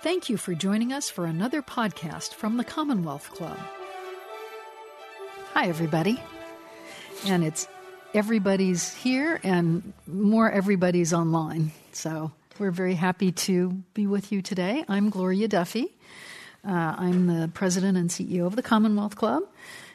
[0.00, 3.58] Thank you for joining us for another podcast from the Commonwealth Club.
[5.54, 6.22] Hi, everybody.
[7.26, 7.66] And it's
[8.14, 11.72] everybody's here and more everybody's online.
[11.90, 12.30] So
[12.60, 14.84] we're very happy to be with you today.
[14.88, 15.96] I'm Gloria Duffy.
[16.64, 19.42] Uh, I'm the president and CEO of the Commonwealth Club,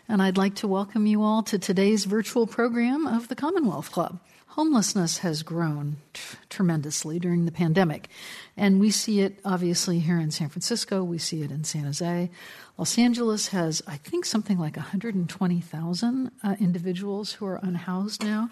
[0.08, 4.20] and I'd like to welcome you all to today's virtual program of the Commonwealth Club.
[4.48, 8.10] Homelessness has grown t- tremendously during the pandemic,
[8.56, 12.30] and we see it obviously here in San Francisco, we see it in San Jose.
[12.78, 18.50] Los Angeles has, I think, something like 120,000 uh, individuals who are unhoused now.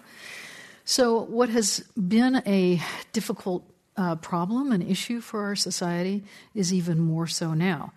[0.84, 2.80] So, what has been a
[3.12, 3.64] difficult
[3.96, 7.92] uh, problem, an issue for our society, is even more so now.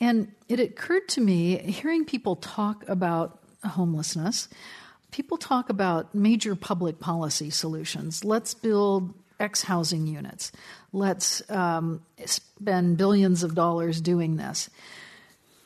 [0.00, 4.48] And it occurred to me, hearing people talk about homelessness,
[5.10, 8.24] people talk about major public policy solutions.
[8.24, 10.52] Let's build X housing units.
[10.92, 14.70] Let's um, spend billions of dollars doing this.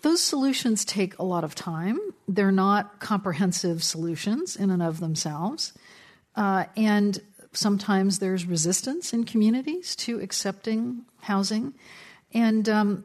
[0.03, 1.99] Those solutions take a lot of time.
[2.27, 5.73] They're not comprehensive solutions in and of themselves.
[6.35, 7.21] Uh, and
[7.53, 11.75] sometimes there's resistance in communities to accepting housing.
[12.33, 13.05] And um,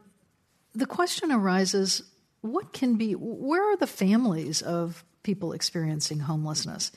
[0.75, 2.03] the question arises
[2.41, 6.91] what can be, where are the families of people experiencing homelessness.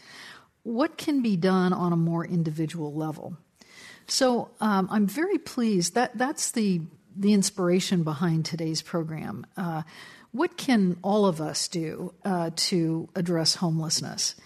[0.62, 3.36] What can be done on a more individual level?
[4.06, 6.82] So um, I'm very pleased that that's the
[7.16, 9.44] the inspiration behind today's program.
[9.56, 9.82] Uh,
[10.30, 14.36] what can all of us do uh, to address homelessness?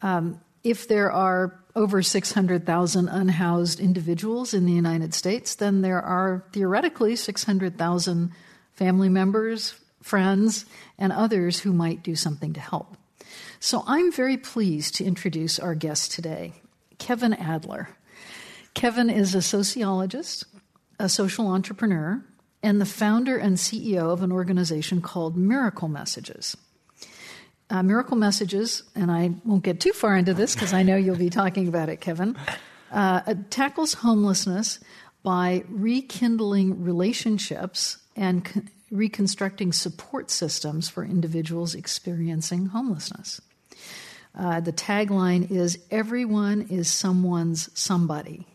[0.00, 6.42] Um, if there are over 600,000 unhoused individuals in the United States, then there are
[6.52, 8.32] theoretically 600,000
[8.76, 10.66] family members, friends,
[10.98, 12.96] and others who might do something to help.
[13.58, 16.52] So I'm very pleased to introduce our guest today,
[16.98, 17.88] Kevin Adler.
[18.74, 20.44] Kevin is a sociologist,
[21.00, 22.22] a social entrepreneur,
[22.62, 26.56] and the founder and CEO of an organization called Miracle Messages.
[27.68, 31.16] Uh, Miracle Messages, and I won't get too far into this because I know you'll
[31.16, 32.36] be talking about it, Kevin,
[32.92, 34.78] uh, tackles homelessness
[35.22, 43.40] by rekindling relationships and reconstructing support systems for individuals experiencing homelessness.
[44.34, 48.46] Uh, the tagline is Everyone is someone's somebody.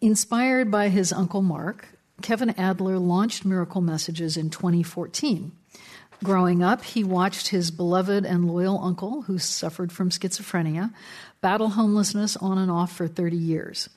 [0.00, 1.88] Inspired by his uncle Mark,
[2.22, 5.52] Kevin Adler launched Miracle Messages in 2014.
[6.24, 10.92] Growing up, he watched his beloved and loyal uncle, who suffered from schizophrenia,
[11.40, 13.90] battle homelessness on and off for 30 years.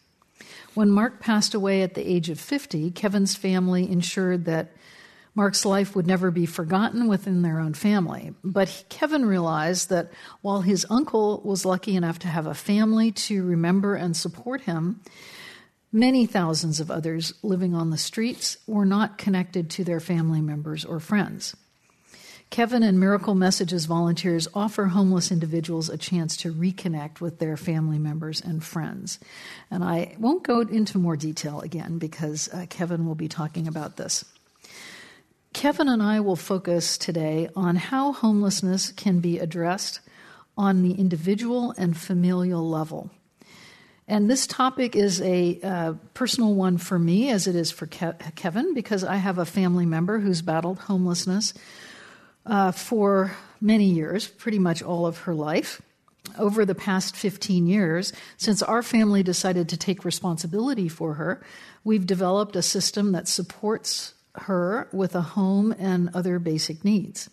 [0.75, 4.71] When Mark passed away at the age of 50, Kevin's family ensured that
[5.35, 8.33] Mark's life would never be forgotten within their own family.
[8.43, 13.43] But Kevin realized that while his uncle was lucky enough to have a family to
[13.43, 15.01] remember and support him,
[15.91, 20.83] many thousands of others living on the streets were not connected to their family members
[20.83, 21.55] or friends.
[22.49, 27.99] Kevin and Miracle Messages volunteers offer homeless individuals a chance to reconnect with their family
[27.99, 29.19] members and friends.
[29.69, 33.97] And I won't go into more detail again because uh, Kevin will be talking about
[33.97, 34.25] this.
[35.53, 39.99] Kevin and I will focus today on how homelessness can be addressed
[40.57, 43.11] on the individual and familial level.
[44.07, 48.35] And this topic is a uh, personal one for me, as it is for Ke-
[48.35, 51.53] Kevin, because I have a family member who's battled homelessness
[52.49, 55.81] uh, for many years, pretty much all of her life.
[56.37, 61.41] Over the past 15 years, since our family decided to take responsibility for her,
[61.83, 67.29] we've developed a system that supports her with a home and other basic needs.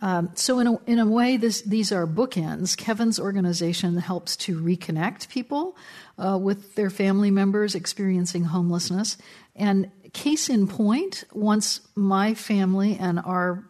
[0.00, 2.76] Um, so, in a, in a way, this, these are bookends.
[2.76, 5.76] Kevin's organization helps to reconnect people
[6.18, 9.18] uh, with their family members experiencing homelessness.
[9.56, 13.64] And case in point, once my family and our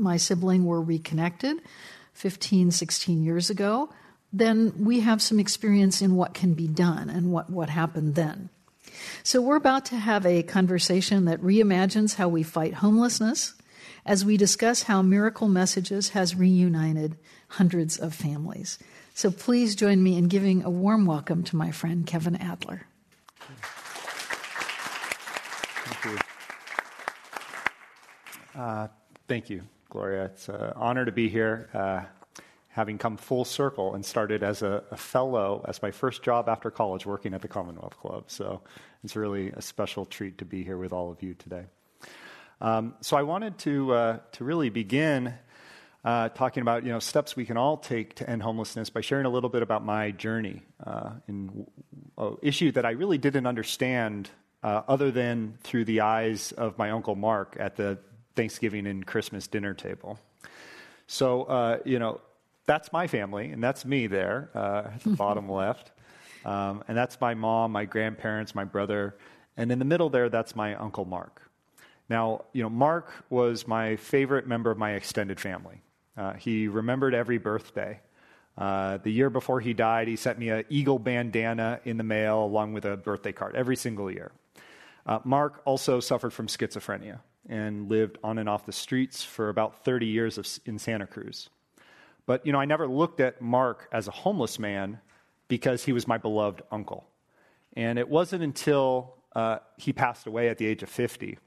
[0.00, 1.58] my sibling were reconnected
[2.14, 3.88] 15, 16 years ago,
[4.32, 8.48] then we have some experience in what can be done and what, what happened then.
[9.22, 13.54] So, we're about to have a conversation that reimagines how we fight homelessness
[14.04, 17.16] as we discuss how Miracle Messages has reunited
[17.48, 18.78] hundreds of families.
[19.14, 22.86] So, please join me in giving a warm welcome to my friend Kevin Adler.
[25.84, 26.18] Thank you.
[28.60, 28.88] Uh,
[29.28, 30.26] thank you, Gloria.
[30.26, 31.68] It's an honor to be here.
[31.74, 32.02] Uh,
[32.68, 36.70] having come full circle and started as a, a, fellow, as my first job after
[36.70, 38.24] college, working at the Commonwealth Club.
[38.28, 38.62] So
[39.02, 41.64] it's really a special treat to be here with all of you today.
[42.60, 45.34] Um, so I wanted to uh, to really begin
[46.04, 49.26] uh, talking about you know steps we can all take to end homelessness by sharing
[49.26, 51.66] a little bit about my journey uh, in
[52.16, 54.30] an issue that I really didn't understand
[54.62, 57.98] uh, other than through the eyes of my Uncle Mark at the
[58.36, 60.18] Thanksgiving and Christmas dinner table.
[61.06, 62.20] So, uh, you know,
[62.66, 65.90] that's my family, and that's me there uh, at the bottom left.
[66.44, 69.16] Um, and that's my mom, my grandparents, my brother.
[69.56, 71.42] And in the middle there, that's my Uncle Mark.
[72.08, 75.82] Now, you know, Mark was my favorite member of my extended family.
[76.16, 78.00] Uh, he remembered every birthday.
[78.56, 82.44] Uh, the year before he died, he sent me an eagle bandana in the mail
[82.44, 84.32] along with a birthday card every single year.
[85.06, 89.84] Uh, Mark also suffered from schizophrenia and lived on and off the streets for about
[89.84, 91.48] 30 years of, in Santa Cruz.
[92.26, 95.00] But, you know, I never looked at Mark as a homeless man
[95.48, 97.06] because he was my beloved uncle.
[97.74, 101.38] And it wasn't until uh, he passed away at the age of 50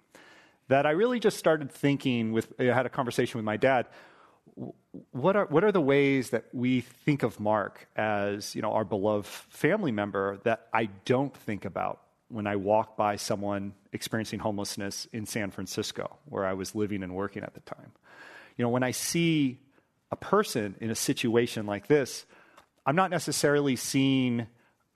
[0.68, 3.88] that I really just started thinking with, I had a conversation with my dad.
[5.12, 8.86] What are, what are the ways that we think of Mark as, you know, our
[8.86, 12.02] beloved family member that I don't think about
[12.33, 17.13] when I walk by someone experiencing homelessness in San Francisco, where I was living and
[17.13, 17.91] working at the time?
[18.57, 19.59] You know, when I see
[20.12, 22.25] a person in a situation like this,
[22.85, 24.47] I'm not necessarily seeing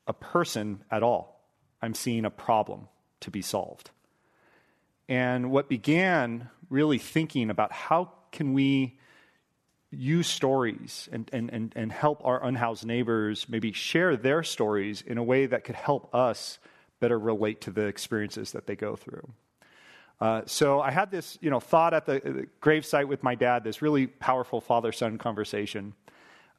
[0.08, 1.40] a person at all.
[1.82, 2.88] I'm seeing a problem
[3.22, 3.92] to be solved.
[5.08, 9.00] And what began really thinking about how can we
[9.90, 15.18] use stories and, and, and, and help our unhoused neighbors maybe share their stories in
[15.18, 16.60] a way that could help us
[17.00, 19.30] better relate to the experiences that they go through.
[20.20, 23.64] Uh, so I had this, you know, thought at the, the gravesite with my dad,
[23.64, 25.94] this really powerful father-son conversation.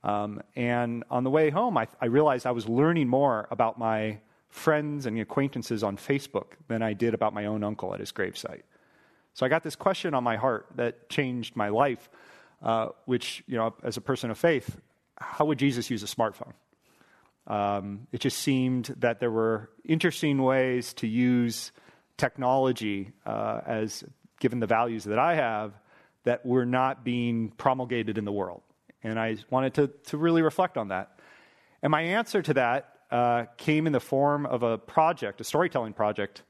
[0.05, 4.19] Um, and on the way home, I, I, realized I was learning more about my
[4.49, 8.63] friends and acquaintances on Facebook than I did about my own uncle at his gravesite.
[9.35, 12.09] So I got this question on my heart that changed my life,
[12.63, 14.81] uh, which, you know, as a person of faith,
[15.17, 16.53] how would Jesus use a smartphone?
[17.49, 21.73] Um, it just seemed that there were interesting ways to use
[22.19, 24.05] technology uh, as
[24.39, 25.73] given the values that I have
[26.25, 28.61] that were not being promulgated in the world.
[29.03, 31.19] And I wanted to, to really reflect on that.
[31.83, 35.95] And my answer to that uh, came in the form of a project, a storytelling
[35.95, 36.43] project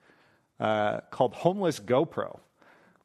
[0.59, 2.41] uh, called Homeless GoPro,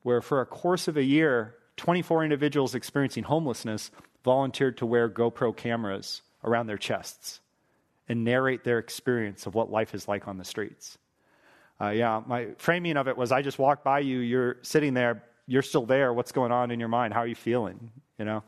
[0.01, 3.91] where for a course of a year, 24 individuals experiencing homelessness
[4.23, 7.41] volunteered to wear GoPro cameras around their chests
[8.09, 10.97] and narrate their experience of what life is like on the streets.
[11.81, 15.23] Uh, yeah, my framing of it was I just walked by you, you're sitting there,
[15.47, 17.13] you're still there, what's going on in your mind?
[17.13, 17.91] How are you feeling?
[18.17, 18.44] You know?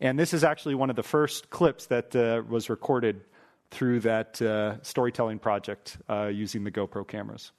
[0.00, 3.20] And this is actually one of the first clips that uh, was recorded
[3.70, 7.52] through that uh, storytelling project uh, using the GoPro cameras.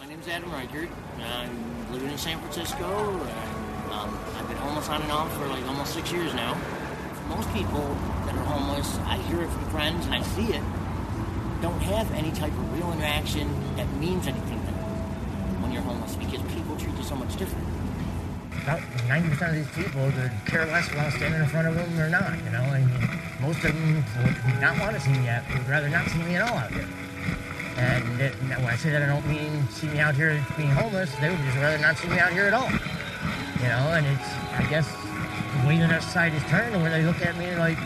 [0.00, 0.88] My name is Adam Reichert.
[1.18, 2.86] I'm living in San Francisco.
[2.86, 6.54] And, um, I've been homeless on and off for like almost six years now.
[6.54, 7.84] For most people
[8.30, 10.62] that are homeless, I hear it from friends and I see it,
[11.60, 16.14] don't have any type of real interaction that means anything to them when you're homeless
[16.16, 17.66] because people treat you so much different
[18.62, 22.10] about 90% of these people would care less about standing in front of them or
[22.10, 22.60] not, you know.
[22.60, 26.06] I mean, most of them would not want to see me out, would rather not
[26.08, 26.86] see me at all out here.
[27.78, 31.14] And it, when I say that, I don't mean see me out here being homeless.
[31.16, 32.68] They would just rather not see me out here at all.
[33.62, 37.24] You know, and it's, I guess, the way other side is turned, where they look
[37.24, 37.78] at me like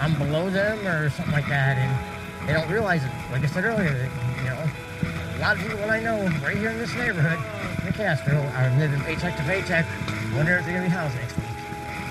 [0.00, 1.78] I'm below them or something like that.
[1.78, 3.10] And they don't realize it.
[3.32, 6.56] Like I said earlier, that, you know, a lot of people that I know right
[6.56, 7.38] here in this neighborhood,
[7.86, 9.86] in Castro, are living paycheck to paycheck
[10.34, 11.46] Wonder if they're gonna be housed next week.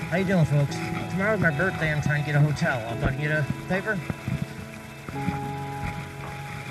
[0.08, 0.76] How you doing, folks?
[1.10, 1.92] Tomorrow's my birthday.
[1.92, 2.82] I'm trying to get a hotel.
[2.88, 4.00] I'm gonna get a paper.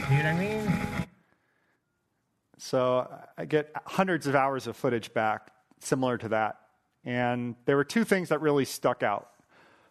[0.09, 1.07] See what I mean?
[2.57, 6.57] So I get hundreds of hours of footage back similar to that.
[7.05, 9.29] And there were two things that really stuck out.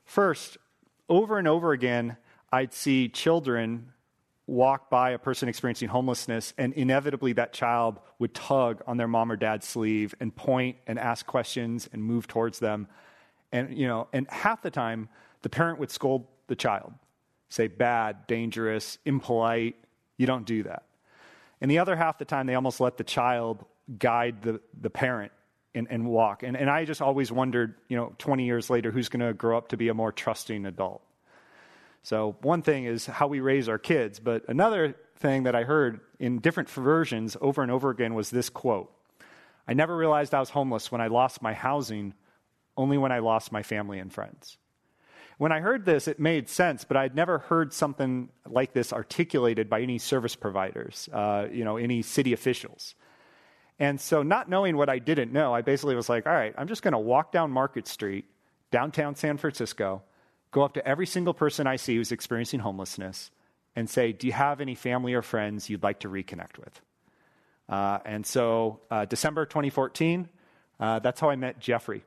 [0.04, 0.58] First,
[1.12, 2.16] over and over again,
[2.50, 3.92] I'd see children
[4.47, 9.31] walk by a person experiencing homelessness, and inevitably that child would tug on their mom
[9.31, 12.88] or dad's sleeve and point and ask questions and move towards them.
[13.52, 15.11] And, you know, and half the time,
[15.42, 16.95] the parent would scold the child,
[17.50, 19.76] say, bad, dangerous, impolite,
[20.16, 20.85] you don't do that.
[21.61, 23.66] And the other half the time, they almost let the child
[23.99, 25.33] guide the, the parent
[25.74, 26.42] and, and walk.
[26.42, 29.56] And, and I just always wondered, you know, 20 years later, who's going to grow
[29.56, 31.02] up to be a more trusting adult?
[32.02, 36.00] So, one thing is how we raise our kids, but another thing that I heard
[36.18, 38.92] in different versions over and over again was this quote
[39.68, 42.14] I never realized I was homeless when I lost my housing,
[42.76, 44.58] only when I lost my family and friends.
[45.38, 49.70] When I heard this, it made sense, but I'd never heard something like this articulated
[49.70, 52.94] by any service providers, uh, you know, any city officials.
[53.82, 56.68] And so, not knowing what I didn't know, I basically was like, all right, I'm
[56.68, 58.26] just going to walk down Market Street,
[58.70, 60.02] downtown San Francisco,
[60.52, 63.32] go up to every single person I see who's experiencing homelessness,
[63.74, 66.80] and say, Do you have any family or friends you'd like to reconnect with?
[67.68, 70.28] Uh, and so, uh, December 2014,
[70.78, 72.04] uh, that's how I met Jeffrey.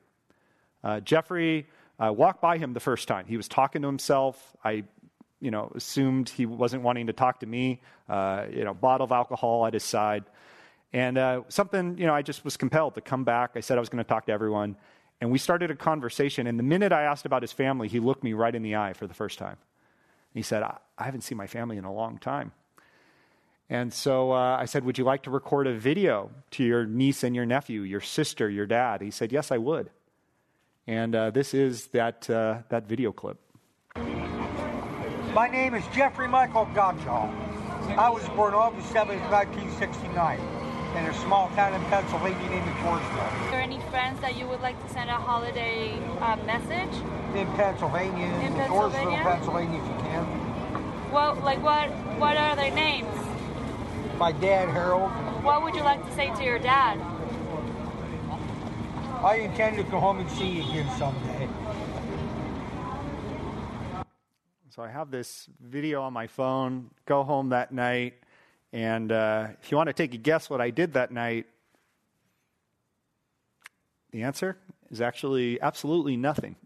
[0.82, 1.68] Uh, Jeffrey
[2.00, 3.26] uh, walked by him the first time.
[3.28, 4.56] He was talking to himself.
[4.64, 4.86] I,
[5.42, 7.82] you know, assumed he wasn't wanting to talk to me.
[8.08, 10.24] Uh, you know, bottle of alcohol at his side,
[10.96, 11.98] and something.
[11.98, 13.52] You know, I just was compelled to come back.
[13.56, 14.78] I said I was going to talk to everyone,
[15.20, 16.48] and we started a conversation.
[16.48, 18.94] And the minute I asked about his family, he looked me right in the eye
[18.94, 19.58] for the first time.
[19.58, 22.54] And He said, I, I haven't seen my family in a long time.
[23.70, 27.24] And so uh, I said, Would you like to record a video to your niece
[27.24, 29.02] and your nephew, your sister, your dad?
[29.02, 29.90] He said, Yes, I would.
[30.88, 33.38] And uh, this is that, uh, that video clip.
[35.34, 37.34] My name is Jeffrey Michael Gottschall.
[37.98, 40.40] I was born August 7, 1969,
[40.98, 43.48] in a small town in Pennsylvania named Georgeville.
[43.48, 46.94] Are there any friends that you would like to send a holiday uh, message?
[47.36, 49.20] In Pennsylvania, in, in Pennsylvania?
[49.24, 51.12] Pennsylvania, if you can.
[51.12, 51.90] Well, like what?
[52.20, 53.14] What are their names?
[54.18, 55.12] My dad, Harold.
[55.44, 57.00] What would you like to say to your dad?
[59.24, 61.50] I intend to go home and see you again someday.
[64.70, 66.92] So I have this video on my phone.
[67.06, 68.16] Go home that night,
[68.76, 71.46] and uh, if you want to take a guess what I did that night,
[74.12, 74.58] the answer
[74.92, 76.58] is actually absolutely nothing.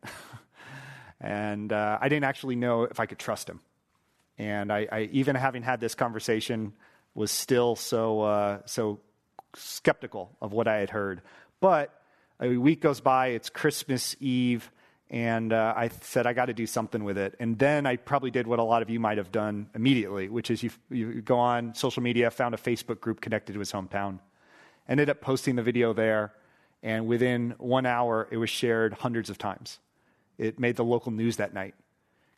[1.21, 3.59] and uh, I didn't actually know if I could trust him.
[4.39, 6.73] And I, I even having had this conversation
[7.13, 9.01] was still so uh, so
[9.53, 11.21] skeptical of what I had heard.
[11.59, 11.93] But
[12.39, 14.71] a week goes by, it's Christmas Eve,
[15.09, 17.35] and uh, I said I got to do something with it.
[17.39, 20.51] And then I probably did what a lot of you might have done immediately, which
[20.51, 24.19] is you, you go on social media, found a Facebook group connected to his hometown,
[24.87, 26.33] ended up posting the video there,
[26.83, 29.79] and within one hour, it was shared hundreds of times.
[30.37, 31.75] It made the local news that night.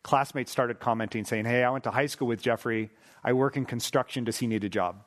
[0.02, 2.90] Classmates started commenting, saying, Hey, I went to high school with Jeffrey.
[3.22, 4.24] I work in construction.
[4.24, 5.04] Does he need a job?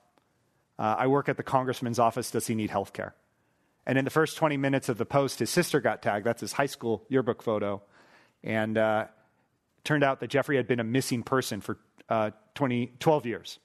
[0.80, 2.32] Uh, I work at the congressman's office.
[2.32, 3.14] Does he need health care?
[3.86, 6.26] And in the first 20 minutes of the post, his sister got tagged.
[6.26, 7.82] That's his high school yearbook photo.
[8.44, 9.06] And uh,
[9.84, 11.78] turned out that Jeffrey had been a missing person for
[12.10, 13.60] uh, 20, 12 years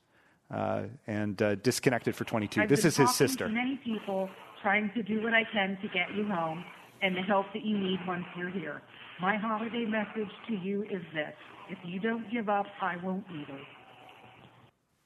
[0.51, 2.63] uh, and uh, disconnected for 22.
[2.63, 3.49] I've this is his sister.
[3.49, 4.29] Many people
[4.63, 6.65] trying to do what I can to get you home
[7.03, 8.83] and the help that you need once you're here.
[9.21, 11.35] My holiday message to you is this
[11.71, 13.61] if you don't give up, I won't either.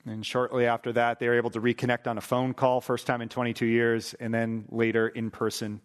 [0.06, 3.22] And shortly after that, they were able to reconnect on a phone call, first time
[3.22, 5.80] in 22 years, and then later in person.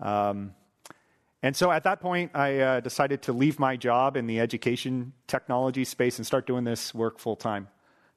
[0.00, 0.54] Um,
[1.42, 5.12] and so at that point, I uh, decided to leave my job in the education
[5.26, 7.68] technology space and start doing this work full time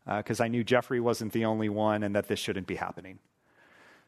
[0.05, 3.19] because uh, I knew Jeffrey wasn't the only one and that this shouldn't be happening.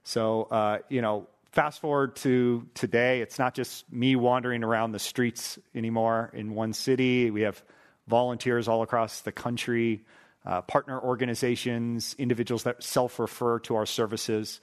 [0.03, 4.99] So, uh, you know, fast forward to today, it's not just me wandering around the
[4.99, 7.31] streets anymore in one city.
[7.31, 7.63] We have
[8.07, 10.03] volunteers all across the country
[10.45, 14.61] uh, partner organizations, individuals that self refer to our services.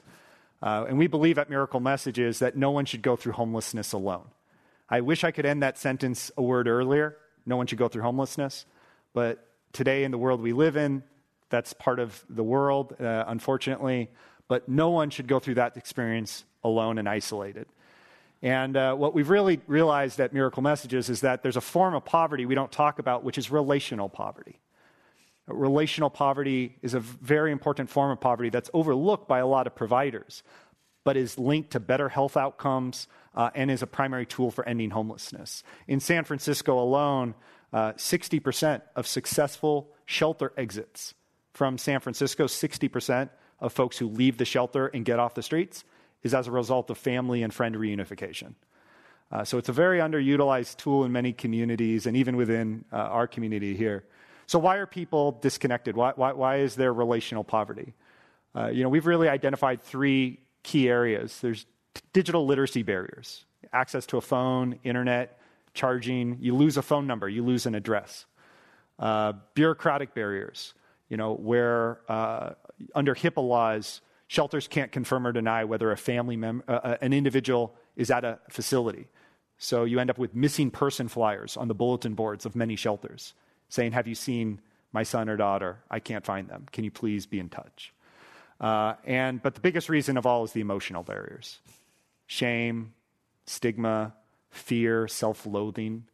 [0.63, 4.29] Uh, and we believe at Miracle Messages that no one should go through homelessness alone.
[4.89, 7.17] I wish I could end that sentence a word earlier.
[7.45, 8.65] No one should go through homelessness.
[9.13, 11.03] But today, in the world we live in,
[11.51, 14.11] that's part of the world, uh, unfortunately.
[14.47, 17.67] But no one should go through that experience alone and isolated.
[18.41, 22.05] And uh, what we've really realized at Miracle Messages is that there's a form of
[22.05, 24.61] poverty we don't talk about, which is relational poverty.
[25.47, 29.75] Relational poverty is a very important form of poverty that's overlooked by a lot of
[29.75, 30.43] providers,
[31.05, 34.91] but is linked to better health outcomes uh, and is a primary tool for ending
[34.91, 35.65] homelessness.
[35.89, 37.35] In San Francisco alone,
[37.73, 41.15] uh, 60% of successful shelter exits
[41.53, 43.31] from San Francisco, 60%
[43.61, 45.85] of folks who leave the shelter and get off the streets
[46.23, 48.55] is as a result of family and friend reunification.
[49.31, 53.27] Uh, so it's a very underutilized tool in many communities and even within uh, our
[53.27, 54.05] community here.
[54.53, 55.97] So, why are people disconnected?
[55.97, 57.95] Why, why, why is there relational poverty?
[58.55, 61.41] Uh, you know, we've really identified three key areas.
[61.41, 65.39] There's t- digital literacy barriers, access to a phone, internet,
[65.73, 66.37] charging.
[66.39, 68.27] You lose a phone number, you lose an address.
[68.99, 70.75] Uh, bureaucratic barriers,
[71.09, 72.51] you know, where uh,
[72.95, 77.15] under HIPAA laws, shelters can't confirm or deny whether a family member, uh, uh, an
[77.15, 79.09] individual is at a facility.
[79.57, 83.33] So you end up with missing person flyers on the bulletin boards of many shelters
[83.73, 84.61] saying, Have you seen
[84.93, 85.79] my son or daughter?
[85.91, 86.67] I can't find them.
[86.73, 87.93] Can you please be in touch?
[88.61, 91.59] Uh, and, but the biggest reason of all is the emotional barriers
[92.27, 92.93] shame,
[93.47, 94.15] stigma,
[94.51, 96.05] fear, self loathing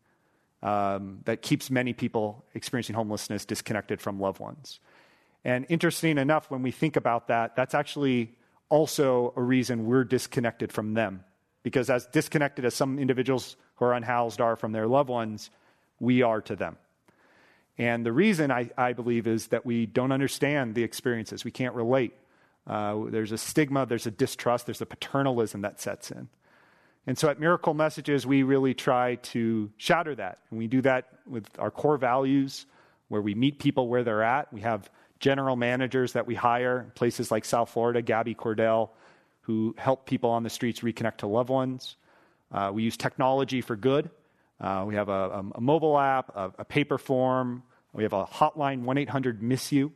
[0.63, 4.79] um, that keeps many people experiencing homelessness disconnected from loved ones.
[5.45, 8.35] And interesting enough, when we think about that, that's actually
[8.69, 11.25] also a reason we're disconnected from them.
[11.65, 15.51] Because as disconnected as some individuals who are unhoused are from their loved ones,
[16.01, 16.77] we are to them.
[17.79, 21.45] And the reason I, I believe is that we don't understand the experiences.
[21.45, 22.13] We can't relate.
[22.67, 26.29] Uh, there's a stigma, there's a distrust, there's a paternalism that sets in.
[27.07, 30.41] And so at Miracle Messages, we really try to shatter that.
[30.51, 32.67] And we do that with our core values,
[33.09, 34.53] where we meet people where they're at.
[34.53, 38.91] We have general managers that we hire places like South Florida, Gabby Cordell,
[39.41, 41.97] who help people on the streets reconnect to loved ones.
[42.53, 44.11] Uh, we use technology for good.
[44.61, 47.63] Uh, we have a, a, mobile app, a, a, paper form.
[47.93, 49.93] We have a hotline, 1 800 Miss You.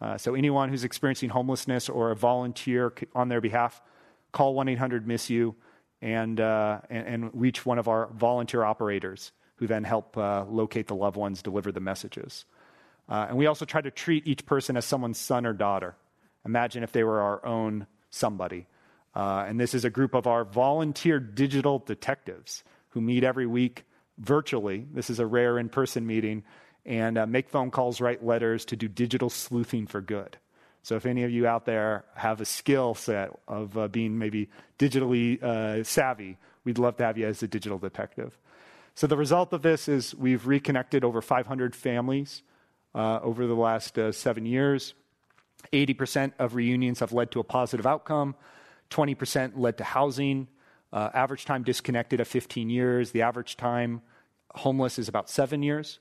[0.00, 3.80] Uh, so anyone who's experiencing homelessness or a volunteer on their behalf,
[4.32, 5.54] call 1 800 Miss You
[6.02, 10.88] and, uh, and, and, reach one of our volunteer operators who then help uh, locate
[10.88, 12.46] the loved ones, deliver the messages.
[13.08, 15.94] Uh, and we also try to treat each person as someone's son or daughter.
[16.46, 18.66] Imagine if they were our own somebody.
[19.14, 23.84] Uh, and this is a group of our volunteer digital detectives who meet every week
[24.20, 24.86] virtually.
[24.92, 26.44] This is a rare in person meeting,
[26.86, 30.36] and uh, make phone calls, write letters to do digital sleuthing for good.
[30.82, 34.48] So if any of you out there have a skill set of uh, being maybe
[34.78, 38.38] digitally uh, savvy, we'd love to have you as a digital detective.
[38.94, 42.42] So the result of this is we've reconnected over 500 families
[42.94, 44.94] uh, over the last uh, seven years.
[45.72, 48.34] 80% of reunions have led to a positive outcome.
[48.90, 50.48] 20% led to housing.
[50.92, 53.12] Uh, average time disconnected at 15 years.
[53.12, 54.02] The average time
[54.54, 56.00] homeless is about seven years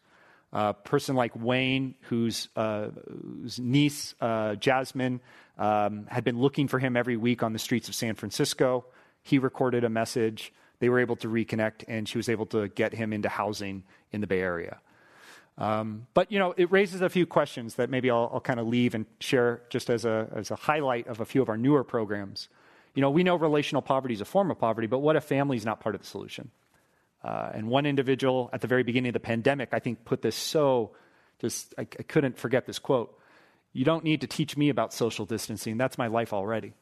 [0.52, 5.22] a person like Wayne, whose, uh, whose niece, uh, Jasmine,
[5.58, 8.86] um, had been looking for him every week on the streets of San Francisco.
[9.22, 10.52] He recorded a message.
[10.80, 14.22] They were able to reconnect, and she was able to get him into housing in
[14.22, 14.80] the Bay Area.
[15.58, 18.68] Um, but, you know, it raises a few questions that maybe I'll, I'll kind of
[18.68, 21.84] leave and share just as a, as a highlight of a few of our newer
[21.84, 22.48] programs.
[23.00, 25.56] You know, we know relational poverty is a form of poverty, but what if family
[25.56, 26.52] is not part of the solution?
[27.24, 30.36] Uh, and one individual at the very beginning of the pandemic, I think, put this
[30.36, 30.92] so
[31.40, 33.18] just, I, I couldn't forget this quote.
[33.72, 35.78] You don't need to teach me about social distancing.
[35.78, 36.74] That's my life already.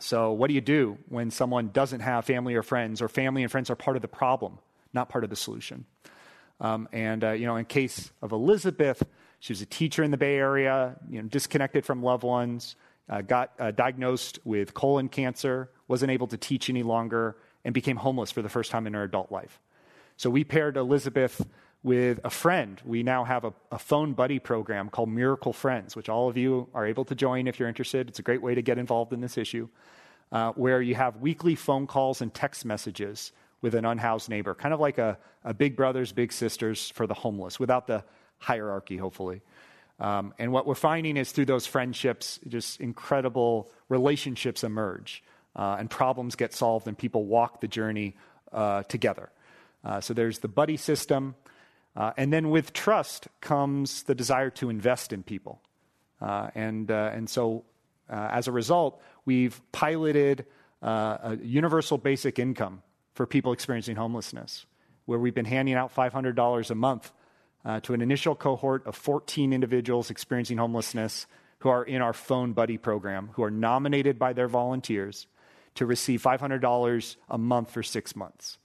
[0.00, 3.52] So, what do you do when someone doesn't have family or friends, or family and
[3.52, 4.58] friends are part of the problem,
[4.92, 5.84] not part of the solution?
[6.60, 9.00] Um, and, uh, you know, in case of Elizabeth,
[9.38, 12.74] she was a teacher in the Bay Area, you know, disconnected from loved ones,
[13.08, 17.96] uh, got uh, diagnosed with colon cancer, wasn't able to teach any longer, and became
[17.96, 19.60] homeless for the first time in her adult life.
[20.16, 21.46] So we paired Elizabeth
[21.82, 22.80] with a friend.
[22.84, 26.68] We now have a, a, phone buddy program called Miracle Friends, which all of you
[26.74, 28.08] are able to join if you're interested.
[28.08, 29.68] It's a great way to get involved in this issue,
[30.32, 34.74] uh, where you have weekly phone calls and text messages with an unhoused neighbor, kind
[34.74, 38.04] of like a, a big brothers, big sisters for the homeless, without the
[38.38, 39.42] hierarchy, hopefully.
[39.98, 45.22] Um, and what we're finding is through those friendships, just incredible relationships emerge
[45.54, 48.14] uh, and problems get solved, and people walk the journey
[48.52, 49.30] uh, together.
[49.84, 51.34] Uh, so there's the buddy system.
[52.18, 55.62] And then with trust comes the desire to invest in people.
[56.20, 57.64] And, and so
[58.10, 60.44] as a result, we've piloted
[60.82, 62.82] a universal basic income
[63.14, 64.66] for people experiencing homelessness,
[65.06, 67.12] where we've been handing out $500 a month
[67.82, 71.26] to an initial cohort of 14 individuals experiencing homelessness
[71.60, 75.26] who are in our phone buddy program, who are nominated by their volunteers
[75.74, 78.58] to receive $500 a month for six months.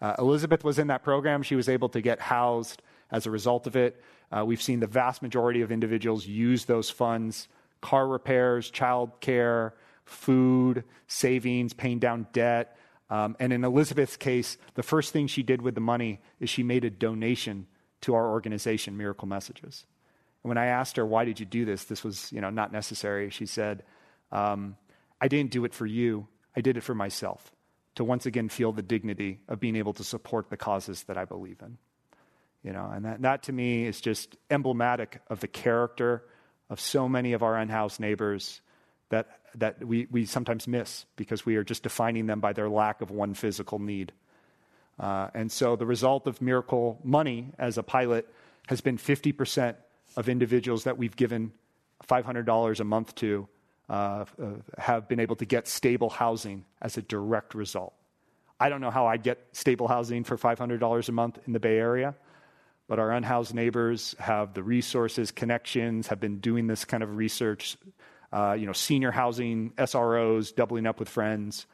[0.00, 1.42] Uh, Elizabeth was in that program.
[1.42, 4.00] She was able to get housed as a result of it.
[4.32, 7.48] Uh, we've seen the vast majority of individuals use those funds
[7.80, 9.72] car repairs, child care,
[10.04, 12.76] food, savings, paying down debt.
[13.08, 16.62] Um, and in Elizabeth's case, the first thing she did with the money is she
[16.62, 17.66] made a donation
[18.02, 19.84] to our organization, Miracle Messages.
[20.42, 21.84] And when I asked her, why did you do this?
[21.84, 23.30] This was, you know, not necessary.
[23.30, 23.82] She said,
[24.32, 24.76] um,
[25.20, 26.26] I didn't do it for you.
[26.56, 27.52] I did it for myself
[27.96, 31.24] to once again feel the dignity of being able to support the causes that I
[31.24, 31.76] believe in.
[32.62, 36.24] You know, and that, that to me is just emblematic of the character
[36.68, 38.60] of so many of our unhoused neighbors
[39.08, 43.00] that, that we, we sometimes miss because we are just defining them by their lack
[43.00, 44.12] of one physical need.
[45.00, 48.28] Uh, and so the result of Miracle Money as a pilot
[48.68, 49.74] has been 50%
[50.16, 51.52] of individuals that we've given
[52.06, 53.48] $500 a month to
[53.88, 54.24] uh, uh,
[54.78, 57.94] have been able to get stable housing as a direct result.
[58.60, 61.78] I don't know how I'd get stable housing for $500 a month in the Bay
[61.78, 62.14] Area,
[62.86, 67.78] but our unhoused neighbors have the resources, connections, have been doing this kind of research,
[68.32, 71.66] uh, you know, senior housing, SROs, doubling up with friends.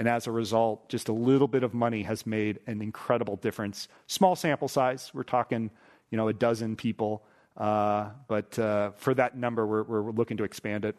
[0.00, 3.86] And as a result, just a little bit of money has made an incredible difference.
[4.06, 5.70] Small sample size, we're talking,
[6.10, 7.22] you know, a dozen people.
[7.54, 10.96] Uh, but uh, for that number, we're, we're looking to expand it.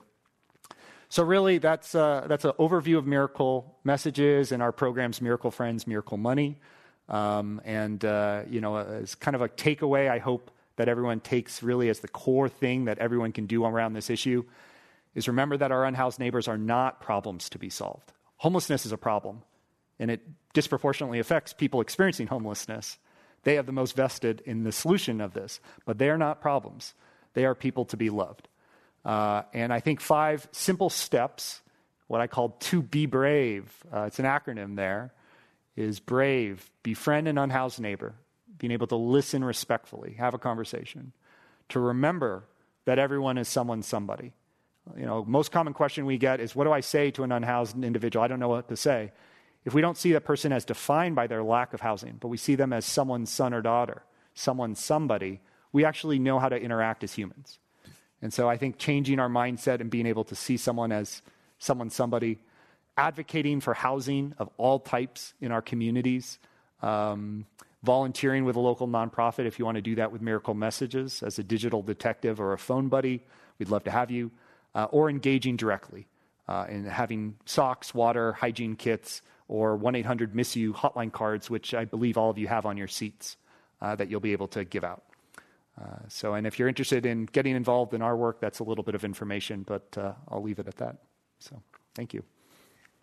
[1.09, 5.87] So, really, that's, uh, that's an overview of miracle messages and our programs, Miracle Friends,
[5.87, 6.59] Miracle Money.
[7.09, 11.63] Um, and, uh, you know, as kind of a takeaway, I hope that everyone takes
[11.63, 14.43] really as the core thing that everyone can do around this issue
[15.15, 18.13] is remember that our unhoused neighbors are not problems to be solved.
[18.41, 19.43] Homelessness is a problem,
[19.99, 20.21] and it
[20.54, 22.97] disproportionately affects people experiencing homelessness.
[23.43, 26.95] They have the most vested in the solution of this, but they are not problems.
[27.36, 28.47] They are people to be loved.
[29.06, 31.62] Uh, and I think five simple steps,
[32.08, 35.13] what I call to be brave, uh, it's an acronym there,
[35.75, 38.15] is brave, befriend an unhoused neighbor,
[38.58, 41.13] being able to listen respectfully, have a conversation,
[41.69, 42.45] to remember
[42.86, 44.34] that everyone is someone somebody.
[44.97, 47.82] You know, most common question we get is what do I say to an unhoused
[47.84, 48.23] individual?
[48.23, 49.12] I don't know what to say.
[49.63, 52.38] If we don't see that person as defined by their lack of housing, but we
[52.38, 55.39] see them as someone's son or daughter, someone's somebody,
[55.71, 57.60] we actually know how to interact as humans.
[58.21, 61.21] And so I think changing our mindset and being able to see someone as
[61.60, 62.39] someone somebody
[62.97, 66.39] advocating for housing of all types in our communities,
[66.82, 67.45] um,
[67.84, 71.39] volunteering with a local nonprofit if you want to do that with Miracle Messages as
[71.39, 73.23] a digital detective or a phone buddy,
[73.58, 74.32] we'd love to have you,
[74.75, 76.07] uh, or engaging directly
[76.47, 81.73] uh, in having socks, water, hygiene kits, or 1 800 Miss You hotline cards, which
[81.73, 83.38] I believe all of you have on your seats
[83.81, 85.03] uh, that you'll be able to give out.
[85.79, 88.84] Uh, so, and if you're interested in getting involved in our work, that's a little
[88.84, 90.97] bit of information, but uh, I'll leave it at that.
[91.39, 91.62] So,
[91.95, 92.23] thank you.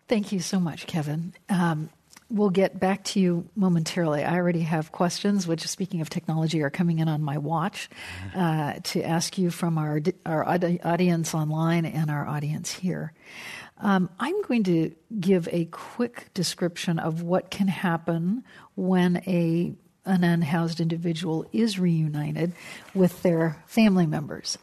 [0.07, 1.33] Thank you so much, Kevin.
[1.49, 1.89] Um,
[2.29, 4.23] we'll get back to you momentarily.
[4.23, 7.89] I already have questions, which, speaking of technology, are coming in on my watch
[8.35, 13.13] uh, to ask you from our, our audience online and our audience here.
[13.79, 18.43] Um, I'm going to give a quick description of what can happen
[18.75, 19.73] when a
[20.05, 22.53] an unhoused individual is reunited
[22.95, 24.57] with their family members.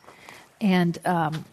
[0.61, 1.45] And um,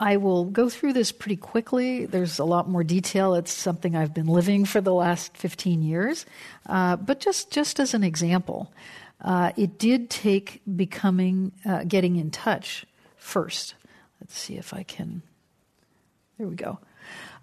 [0.00, 2.06] I will go through this pretty quickly.
[2.06, 3.34] There's a lot more detail.
[3.34, 6.24] It's something I've been living for the last 15 years.
[6.66, 8.72] Uh, but just, just as an example,
[9.20, 13.74] uh, it did take becoming, uh, getting in touch first.
[14.20, 15.22] Let's see if I can.
[16.38, 16.78] There we go.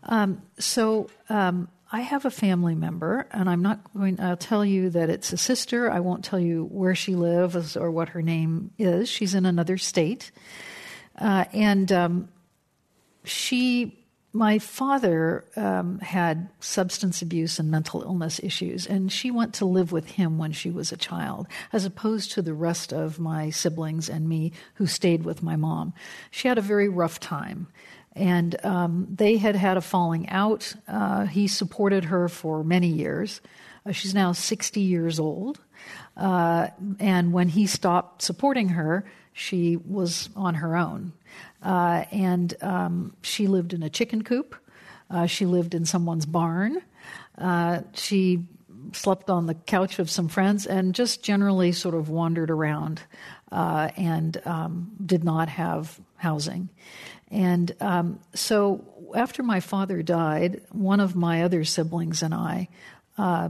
[0.03, 4.19] Um, so um, I have a family member, and I'm not going.
[4.19, 5.91] I'll tell you that it's a sister.
[5.91, 9.09] I won't tell you where she lives or what her name is.
[9.09, 10.31] She's in another state,
[11.19, 12.29] uh, and um,
[13.25, 19.65] she my father um, had substance abuse and mental illness issues, and she went to
[19.65, 23.49] live with him when she was a child, as opposed to the rest of my
[23.49, 25.93] siblings and me who stayed with my mom.
[26.31, 27.67] She had a very rough time,
[28.11, 30.75] and um, they had had a falling out.
[30.85, 33.39] Uh, he supported her for many years.
[33.85, 35.61] Uh, she's now 60 years old,
[36.17, 36.67] uh,
[36.99, 39.05] and when he stopped supporting her,
[39.37, 41.11] she was on her own.
[41.61, 44.55] Uh, and um, she lived in a chicken coop.
[45.09, 46.81] Uh, she lived in someone's barn.
[47.37, 48.45] Uh, she
[48.93, 53.01] slept on the couch of some friends and just generally sort of wandered around
[53.51, 56.69] uh, and um, did not have housing.
[57.29, 62.69] And um, so after my father died, one of my other siblings and I
[63.17, 63.49] uh,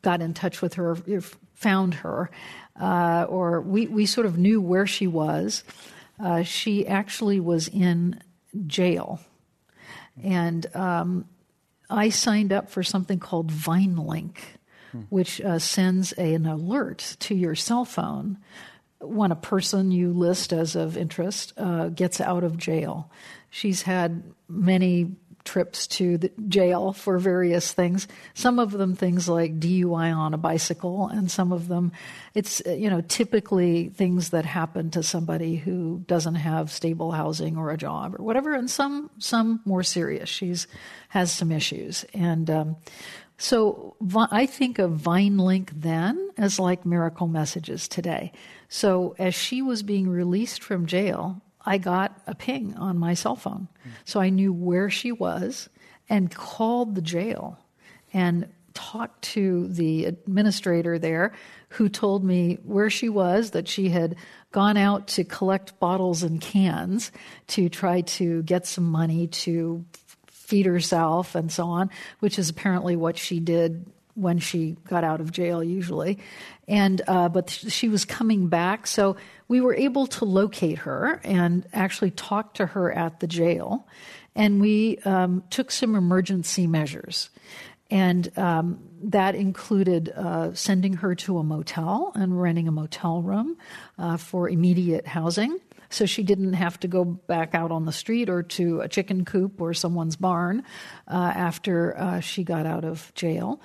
[0.00, 0.96] got in touch with her,
[1.62, 2.30] found her,
[2.80, 5.64] uh, or we, we sort of knew where she was.
[6.22, 8.20] Uh, she actually was in
[8.66, 9.20] jail.
[10.22, 11.24] And um,
[11.88, 14.36] I signed up for something called VineLink,
[14.90, 15.00] hmm.
[15.08, 18.38] which uh, sends a, an alert to your cell phone
[19.00, 23.10] when a person you list as of interest uh, gets out of jail.
[23.50, 28.08] She's had many trips to the jail for various things.
[28.34, 31.92] Some of them things like DUI on a bicycle, and some of them
[32.34, 37.70] it's you know typically things that happen to somebody who doesn't have stable housing or
[37.70, 40.28] a job or whatever, and some some more serious.
[40.28, 40.66] She's
[41.08, 42.76] has some issues, and um,
[43.42, 43.96] so
[44.30, 48.30] I think of VineLink then as like miracle messages today.
[48.68, 53.36] So as she was being released from jail, I got a ping on my cell
[53.36, 53.68] phone.
[54.04, 55.68] So I knew where she was
[56.08, 57.58] and called the jail
[58.12, 61.32] and talked to the administrator there
[61.70, 64.16] who told me where she was, that she had
[64.50, 67.12] gone out to collect bottles and cans
[67.48, 69.84] to try to get some money to
[70.26, 75.20] feed herself and so on, which is apparently what she did when she got out
[75.20, 76.18] of jail usually.
[76.68, 78.86] And uh, but she was coming back.
[78.86, 79.16] So
[79.48, 83.86] we were able to locate her and actually talk to her at the jail.
[84.34, 87.30] And we um, took some emergency measures.
[87.90, 93.58] And um, that included uh, sending her to a motel and renting a motel room
[93.98, 95.58] uh, for immediate housing.
[95.90, 99.26] So she didn't have to go back out on the street or to a chicken
[99.26, 100.62] coop or someone's barn
[101.06, 103.60] uh, after uh, she got out of jail.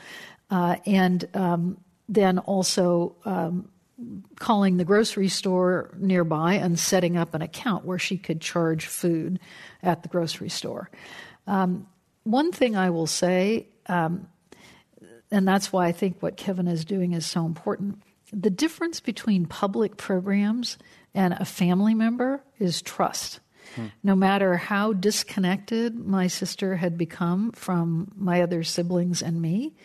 [0.49, 3.69] Uh, and um, then also um,
[4.39, 9.39] calling the grocery store nearby and setting up an account where she could charge food
[9.83, 10.89] at the grocery store.
[11.47, 11.88] Um,
[12.23, 14.27] one thing I will say, um,
[15.31, 18.01] and that's why I think what Kevin is doing is so important
[18.33, 20.77] the difference between public programs
[21.13, 23.39] and a family member is trust.
[23.75, 23.88] Hmm.
[24.03, 29.75] No matter how disconnected my sister had become from my other siblings and me,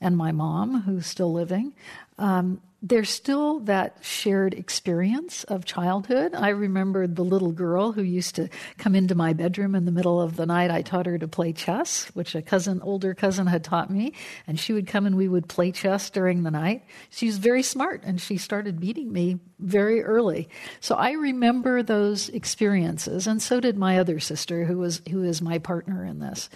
[0.00, 1.72] and my mom, who's still living,
[2.18, 6.34] um, there's still that shared experience of childhood.
[6.34, 10.20] I remember the little girl who used to come into my bedroom in the middle
[10.20, 10.70] of the night.
[10.70, 14.12] I taught her to play chess, which a cousin, older cousin, had taught me,
[14.46, 16.84] and she would come and we would play chess during the night.
[17.10, 20.48] She was very smart, and she started beating me very early.
[20.80, 25.40] So I remember those experiences, and so did my other sister, who was who is
[25.40, 26.50] my partner in this.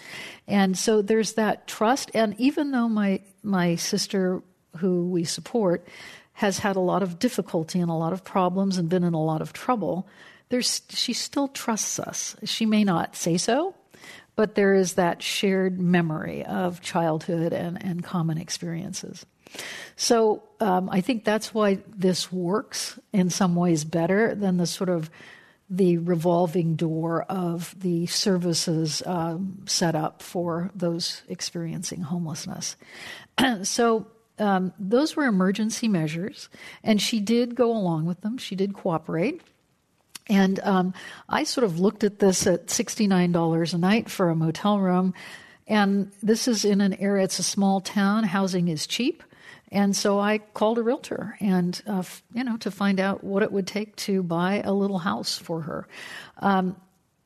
[0.47, 2.11] And so there's that trust.
[2.13, 4.43] And even though my my sister
[4.77, 5.87] who we support,
[6.33, 9.23] has had a lot of difficulty and a lot of problems and been in a
[9.23, 10.07] lot of trouble,
[10.49, 12.35] there's, she still trusts us.
[12.43, 13.75] She may not say so,
[14.35, 19.25] but there is that shared memory of childhood and, and common experiences.
[19.95, 24.89] So um, I think that's why this works in some ways better than the sort
[24.89, 25.09] of
[25.69, 32.75] the revolving door of the services um, set up for those experiencing homelessness.
[33.63, 34.05] so
[34.39, 36.49] um, those were emergency measures,
[36.83, 38.37] and she did go along with them.
[38.37, 39.41] She did cooperate.
[40.27, 40.93] And um,
[41.27, 45.13] I sort of looked at this at $69 a night for a motel room.
[45.67, 49.23] And this is in an area, it's a small town, housing is cheap.
[49.71, 53.51] And so I called a realtor and, uh, you know, to find out what it
[53.51, 55.87] would take to buy a little house for her.
[56.39, 56.75] Um,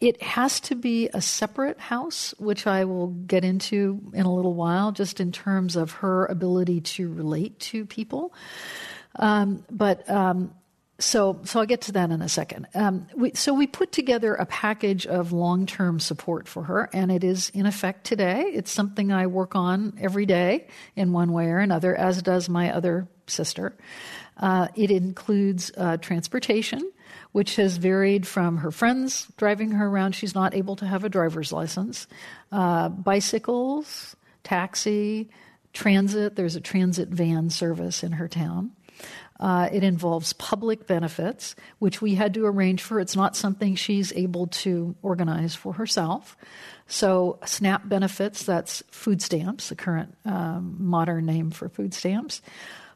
[0.06, 4.54] it has to be a separate house, which I will get into in a little
[4.54, 8.32] while, just in terms of her ability to relate to people.
[9.16, 10.54] Um, but um,
[11.00, 12.68] so, so I'll get to that in a second.
[12.76, 17.24] Um, we, so we put together a package of long-term support for her, and it
[17.24, 18.42] is in effect today.
[18.54, 22.72] It's something I work on every day in one way or another, as does my
[22.72, 23.76] other sister.
[24.38, 26.92] Uh, it includes uh, transportation
[27.36, 30.16] which has varied from her friends driving her around.
[30.16, 32.08] She's not able to have a driver's license.
[32.50, 35.30] Uh, bicycles, taxi,
[35.74, 36.38] transit.
[36.38, 38.72] There's a transit van service in her town.
[39.38, 43.02] Uh, it involves public benefits, which we had to arrange for.
[43.02, 46.38] It's not something she's able to organize for herself.
[46.88, 52.42] So, SNAP benefits, that's food stamps, the current um, modern name for food stamps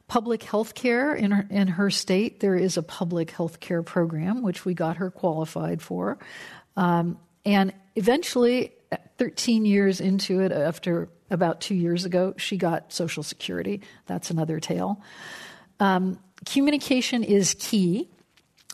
[0.10, 2.42] public health care in her, in her state.
[2.42, 6.18] There is a public health care program, which we got her qualified for.
[6.76, 8.74] Um, and eventually,
[9.18, 13.82] 13 years into it, after about two years ago, she got Social Security.
[14.08, 15.02] That's another tale.
[15.80, 18.10] Um, communication is key.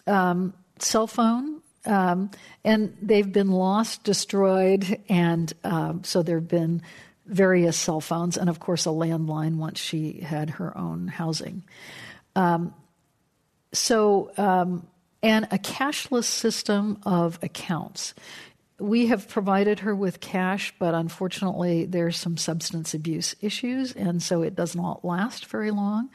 [0.07, 2.29] Um, cell phone, um,
[2.63, 6.81] and they've been lost, destroyed, and um, so there have been
[7.25, 11.63] various cell phones, and of course a landline once she had her own housing.
[12.35, 12.73] Um,
[13.73, 14.87] so, um,
[15.21, 18.13] and a cashless system of accounts.
[18.77, 24.41] We have provided her with cash, but unfortunately, there's some substance abuse issues, and so
[24.41, 26.09] it does not last very long.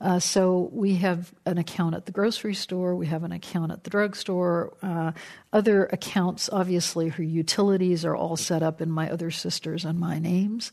[0.00, 3.84] Uh, so we have an account at the grocery store, we have an account at
[3.84, 5.12] the drugstore, uh,
[5.52, 10.18] other accounts, obviously, her utilities are all set up in my other sisters and my
[10.18, 10.72] names.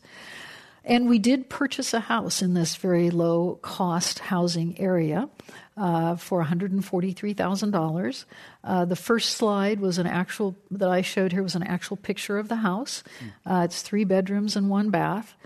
[0.84, 5.28] And we did purchase a house in this very low cost housing area
[5.76, 8.24] uh, for $143,000.
[8.64, 12.38] Uh, the first slide was an actual, that I showed here was an actual picture
[12.38, 13.04] of the house.
[13.44, 15.36] Uh, it's three bedrooms and one bath.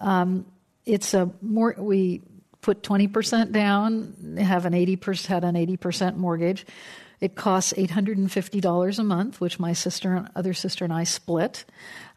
[0.00, 0.46] Um,
[0.84, 2.22] it's a more, we
[2.60, 6.66] put 20% down, have an 80%, had an 80% mortgage.
[7.20, 11.64] It costs $850 a month, which my sister, other sister, and I split.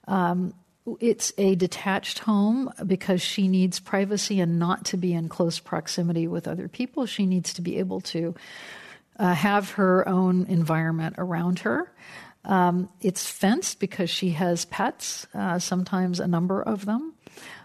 [0.07, 0.53] Um,
[0.99, 6.27] it's a detached home because she needs privacy and not to be in close proximity
[6.27, 7.05] with other people.
[7.05, 8.35] She needs to be able to
[9.17, 11.91] uh, have her own environment around her.
[12.43, 17.13] Um, it's fenced because she has pets, uh, sometimes a number of them.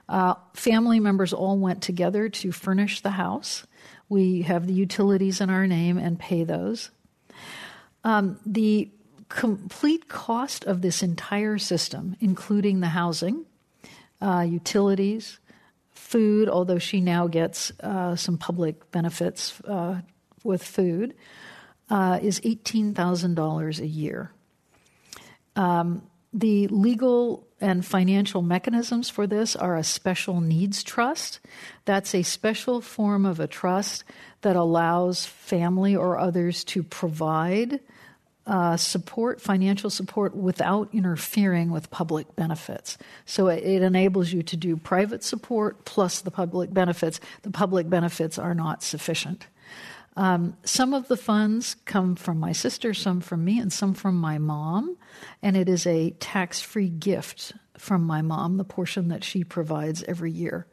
[0.09, 3.67] Uh, family members all went together to furnish the house.
[4.09, 6.91] We have the utilities in our name and pay those.
[8.05, 8.91] Um, the
[9.29, 13.45] complete cost of this entire system, including the housing,
[14.21, 15.39] uh, utilities,
[15.91, 20.01] food, although she now gets uh, some public benefits uh,
[20.45, 21.15] with food,
[21.91, 24.31] uh, is $18,000 a year.
[25.57, 31.41] Um, the legal and financial mechanisms for this are a special needs trust.
[31.85, 34.05] That's a special form of a trust
[34.43, 37.81] that allows family or others to provide
[38.47, 42.97] uh, support, financial support, without interfering with public benefits.
[43.25, 47.19] So it, it, enables you to do private support plus the public benefits.
[47.43, 49.49] The public benefits are not sufficient.
[50.17, 54.17] Um, some of the funds come from my sister, some from me, and some from
[54.17, 54.97] my mom.
[55.43, 60.03] And it is a tax free gift from my mom, the portion that she provides
[60.05, 60.67] every year.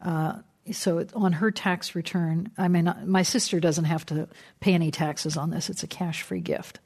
[0.00, 0.38] Uh,
[0.72, 4.28] so on her tax return, I mean, my sister doesn't have to
[4.60, 5.68] pay any taxes on this.
[5.68, 6.80] It's a cash free gift.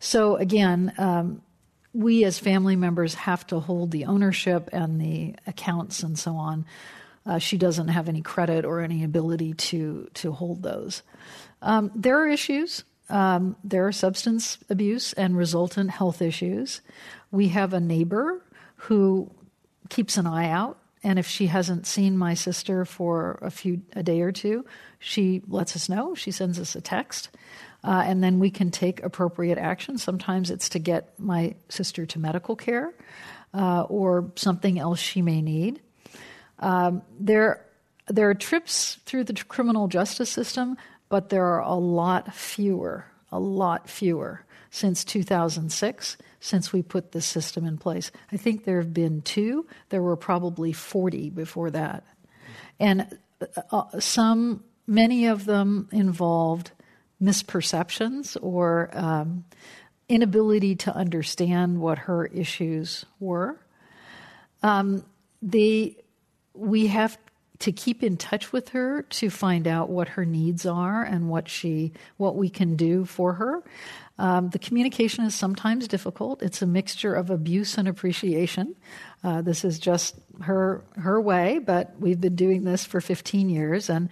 [0.00, 1.42] So again, um,
[1.92, 6.66] we as family members have to hold the ownership and the accounts and so on.
[7.26, 11.02] Uh, she doesn't have any credit or any ability to to hold those.
[11.62, 12.84] Um, there are issues.
[13.08, 16.80] Um, there are substance abuse and resultant health issues.
[17.30, 18.42] We have a neighbor
[18.76, 19.30] who
[19.88, 24.02] keeps an eye out, and if she hasn't seen my sister for a few a
[24.02, 24.64] day or two,
[24.98, 26.14] she lets us know.
[26.14, 27.30] She sends us a text.
[27.84, 29.96] Uh, and then we can take appropriate action.
[29.96, 32.92] Sometimes it's to get my sister to medical care
[33.54, 35.80] uh, or something else she may need.
[36.58, 37.64] Um, there,
[38.08, 40.76] there are trips through the criminal justice system,
[41.08, 47.26] but there are a lot fewer, a lot fewer since 2006, since we put this
[47.26, 48.10] system in place.
[48.32, 49.66] I think there have been two.
[49.88, 52.04] There were probably 40 before that.
[52.78, 53.06] And
[53.70, 56.72] uh, some, many of them involved
[57.22, 59.44] misperceptions or um,
[60.08, 63.58] inability to understand what her issues were.
[64.62, 65.04] Um,
[65.42, 65.96] the
[66.56, 67.18] we have
[67.58, 71.48] to keep in touch with her to find out what her needs are and what
[71.48, 73.62] she what we can do for her.
[74.18, 76.42] Um, the communication is sometimes difficult.
[76.42, 78.74] It's a mixture of abuse and appreciation.
[79.22, 83.88] Uh, this is just her her way, but we've been doing this for 15 years,
[83.90, 84.08] and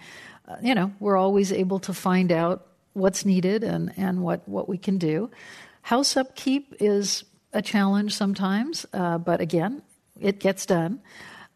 [0.47, 4.67] uh, you know we're always able to find out what's needed and and what what
[4.67, 5.29] we can do.
[5.81, 9.81] House upkeep is a challenge sometimes, uh, but again,
[10.19, 11.01] it gets done.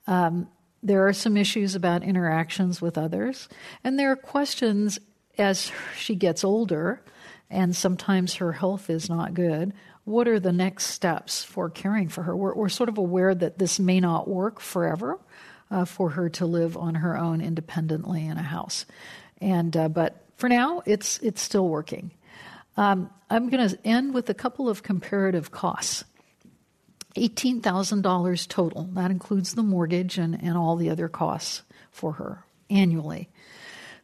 [0.08, 0.48] Um,
[0.82, 3.50] there are some issues about interactions with others,
[3.84, 5.00] and there are questions
[5.38, 7.02] as she gets older
[7.50, 9.74] and sometimes her health is not good.
[10.04, 12.36] What are the next steps for caring for her?
[12.36, 15.20] We're, we're sort of aware that this may not work forever
[15.72, 18.86] uh, for her to live on her own independently in a house.
[19.42, 22.12] And, uh, but for now, it's, it's still working.
[22.78, 26.04] Um, I'm going to end with a couple of comparative costs.
[27.20, 28.90] $18,000 total.
[28.94, 33.30] That includes the mortgage and, and all the other costs for her annually.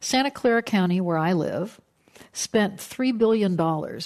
[0.00, 1.80] Santa Clara County, where I live,
[2.32, 3.56] spent $3 billion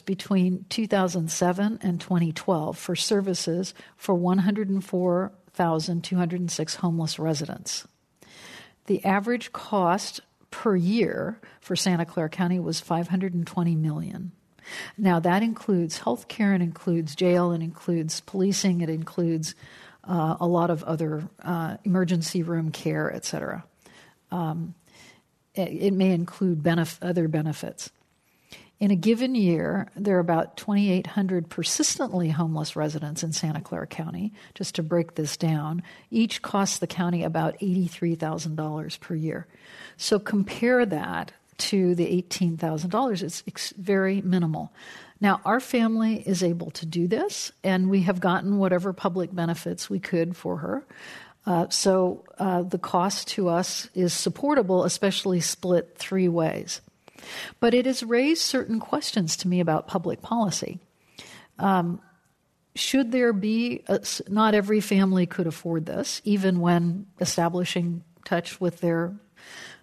[0.04, 7.88] between 2007 and 2012 for services for 104,206 homeless residents.
[8.86, 10.20] The average cost
[10.50, 14.32] per year for Santa Clara County was 520 million.
[14.98, 19.54] Now, that includes health care, it includes jail, and includes policing, it includes
[20.04, 23.64] uh, a lot of other uh, emergency room care, etc.
[24.30, 24.74] Um,
[25.54, 27.90] it, it, may include benef- other benefits.
[28.78, 34.32] In a given year, there are about 2,800 persistently homeless residents in Santa Clara County.
[34.54, 39.46] Just to break this down, each costs the county about $83,000 per year.
[39.98, 44.72] So compare that to the $18,000, it's very minimal.
[45.20, 49.90] Now, our family is able to do this, and we have gotten whatever public benefits
[49.90, 50.86] we could for her.
[51.46, 56.80] Uh, so uh, the cost to us is supportable, especially split three ways.
[57.60, 60.80] But it has raised certain questions to me about public policy.
[61.58, 62.00] Um,
[62.74, 68.80] should there be, a, not every family could afford this, even when establishing touch with
[68.80, 69.14] their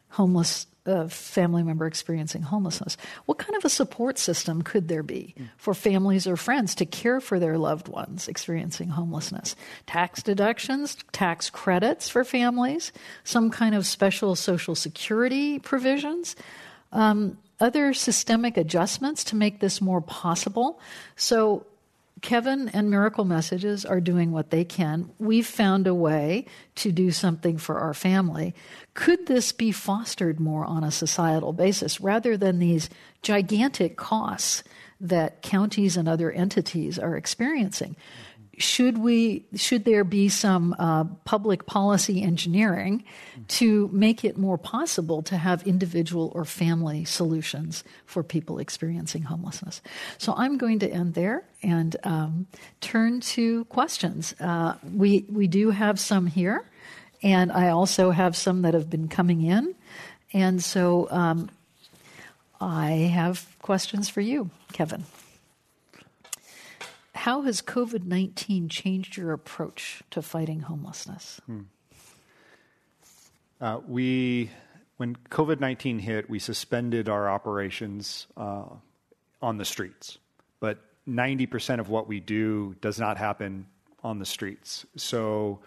[0.09, 2.97] homeless a family member experiencing homelessness.
[3.25, 7.19] What kind of a support system could there be for families or friends to care
[7.19, 9.55] for their loved ones experiencing homelessness?
[9.85, 12.91] Tax deductions, tax credits for families,
[13.23, 16.35] some kind of special social security provisions.
[16.91, 20.79] Um, other systemic adjustments to make this more possible.
[21.15, 21.65] So,
[22.21, 25.11] Kevin and Miracle Messages are doing what they can.
[25.19, 26.45] We've found a way
[26.75, 28.55] to do something for our family.
[28.93, 32.89] Could this be fostered more on a societal basis rather than these
[33.21, 34.63] gigantic costs
[34.99, 37.95] that counties and other entities are experiencing?
[38.57, 43.03] Should we should there be some uh, public policy engineering
[43.47, 49.81] to make it more possible to have individual or family solutions for people experiencing homelessness?
[50.17, 52.47] So i'm going to end there and um,
[52.81, 54.33] turn to questions.
[54.39, 56.65] Uh, we we do have some here
[57.21, 59.75] and i also have some that have been coming in.
[60.33, 61.49] And so um,
[62.59, 65.03] i have questions for you kevin
[67.17, 71.41] how has COVID 19 changed your approach to fighting homelessness?
[71.45, 71.61] Hmm.
[73.59, 74.51] Uh, we,
[74.97, 78.65] when COVID 19 hit, we suspended our operations uh,
[79.41, 80.19] on the streets.
[80.59, 83.65] But 90% of what we do does not happen
[84.03, 84.85] on the streets.
[84.95, 85.59] So,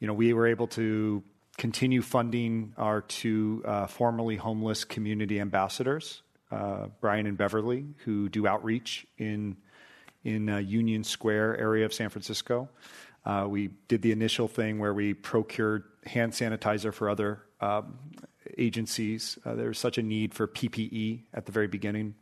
[0.00, 1.22] you know, we were able to
[1.56, 8.46] continue funding our two uh, formerly homeless community ambassadors, uh, Brian and Beverly, who do
[8.46, 9.56] outreach in
[10.24, 12.68] in uh, Union Square area of San Francisco.
[13.24, 17.98] Uh, we did the initial thing where we procured hand sanitizer for other um,
[18.56, 19.38] agencies.
[19.44, 22.14] Uh, there was such a need for PPE at the very beginning.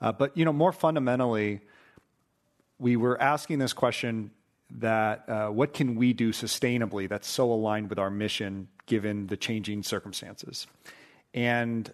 [0.00, 1.60] Uh, but you know, more fundamentally,
[2.78, 4.30] we were asking this question
[4.70, 9.36] that uh, what can we do sustainably that's so aligned with our mission given the
[9.36, 10.66] changing circumstances?
[11.32, 11.92] And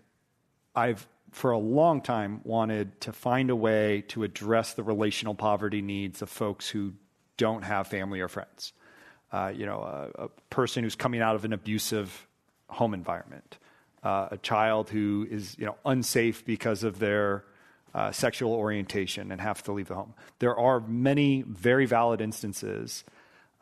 [0.74, 5.82] I've for a long time wanted to find a way to address the relational poverty
[5.82, 6.92] needs of folks who
[7.36, 8.72] don't have family or friends.
[9.32, 12.26] Uh, you know, a, a, person who's coming out of an abusive
[12.68, 13.58] home environment,
[14.02, 17.44] uh, a child who is you know unsafe because of their
[17.94, 20.14] uh, sexual orientation and have to leave the home.
[20.40, 23.04] There are many very valid instances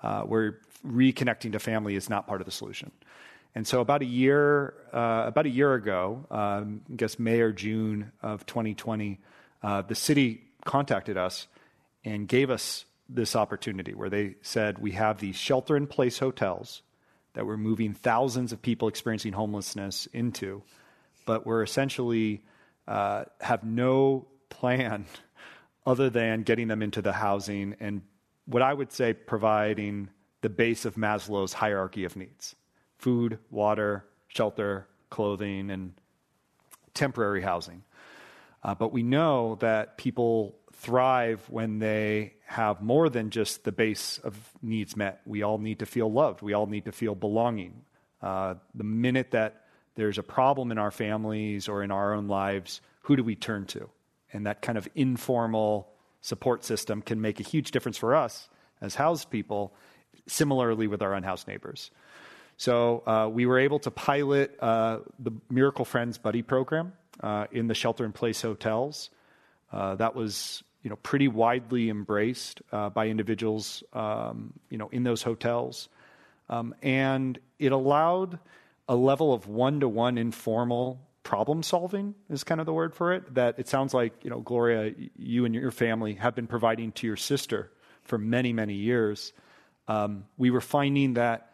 [0.03, 2.91] uh, where reconnecting to family is not part of the solution.
[3.55, 7.53] And so about a year, uh, about a year ago, um, I guess May or
[7.53, 9.19] June of 2020,
[9.63, 11.49] uh, the city contacted us
[12.05, 16.83] and gave us this opportunity where they said we have these shelter-in-place hotels
[17.35, 20.63] that we're moving thousands of people experiencing homelessness into,
[21.25, 22.43] but we're essentially
[22.87, 25.07] uh, have no plan
[25.87, 28.03] other than getting them into the housing and
[28.45, 30.09] what I would say providing
[30.41, 32.55] the base of Maslow's hierarchy of needs
[32.99, 35.93] food, water, shelter, clothing, and
[36.95, 37.83] temporary housing.
[38.63, 44.19] Uh, but we know that people thrive when they have more than just the base
[44.19, 45.21] of needs met.
[45.25, 46.43] We all need to feel loved.
[46.43, 47.83] We all need to feel belonging.
[48.23, 52.81] Uh, the minute that there's a problem in our families or in our own lives,
[53.03, 53.89] who do we turn to?
[54.33, 55.89] And that kind of informal
[56.21, 58.49] support system can make a huge difference for us
[58.81, 59.75] as housed people,
[60.27, 61.91] similarly with our unhoused neighbors.
[62.59, 66.93] So uh, we were able to pilot uh, the Miracle Friends Buddy program
[67.23, 69.11] uh, in the shelter-in-place hotels.
[69.73, 75.05] Uh, that was, you know, pretty widely embraced uh, by individuals, um, you know, in
[75.05, 75.89] those hotels,
[76.51, 78.39] um, and it allowed
[78.89, 83.35] a level of one-to-one informal problem solving is kind of the word for it.
[83.35, 87.07] That it sounds like, you know, Gloria, you and your family have been providing to
[87.07, 87.71] your sister
[88.03, 89.33] for many, many years.
[89.87, 91.48] Um, we were finding that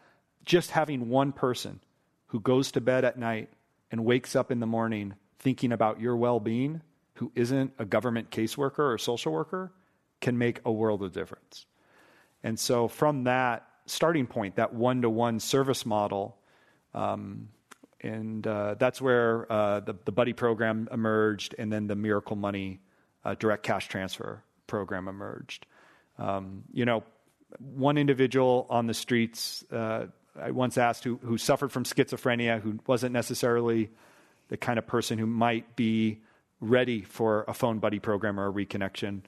[0.45, 1.79] just having one person
[2.27, 3.49] who goes to bed at night
[3.91, 6.81] and wakes up in the morning thinking about your well being,
[7.15, 9.71] who isn't a government caseworker or social worker,
[10.21, 11.65] can make a world of difference.
[12.43, 16.37] And so, from that starting point, that one to one service model,
[16.93, 17.49] um,
[18.01, 22.79] and uh, that's where uh, the, the Buddy program emerged, and then the Miracle Money
[23.23, 25.65] uh, direct cash transfer program emerged.
[26.17, 27.03] Um, you know,
[27.59, 30.07] one individual on the streets uh,
[30.39, 33.89] I once asked who, who suffered from schizophrenia, who wasn't necessarily
[34.49, 36.21] the kind of person who might be
[36.59, 39.21] ready for a phone buddy program or a reconnection.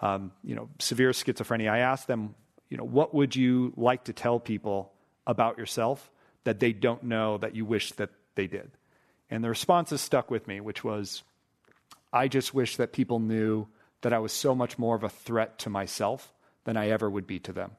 [0.00, 1.70] Um, you know, severe schizophrenia.
[1.70, 2.34] I asked them,
[2.68, 4.92] you know, what would you like to tell people
[5.26, 6.10] about yourself
[6.44, 8.70] that they don't know that you wish that they did?
[9.30, 11.22] And the responses stuck with me, which was,
[12.12, 13.68] I just wish that people knew
[14.02, 16.32] that I was so much more of a threat to myself
[16.64, 17.72] than I ever would be to them.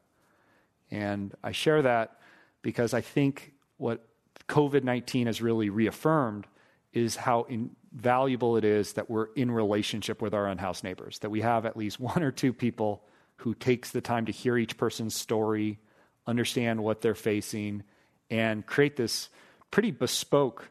[0.90, 2.20] And I share that
[2.64, 4.04] because I think what
[4.50, 6.48] COVID 19 has really reaffirmed
[6.92, 11.42] is how invaluable it is that we're in relationship with our unhoused neighbors, that we
[11.42, 13.04] have at least one or two people
[13.38, 15.80] who takes the time to hear each person's story,
[16.26, 17.84] understand what they're facing,
[18.30, 19.30] and create this
[19.70, 20.70] pretty bespoke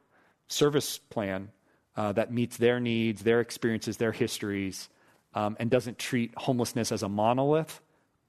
[0.49, 1.51] service plan
[1.97, 4.89] uh, that meets their needs, their experiences, their histories,
[5.35, 7.81] um, and doesn't treat homelessness as a monolith,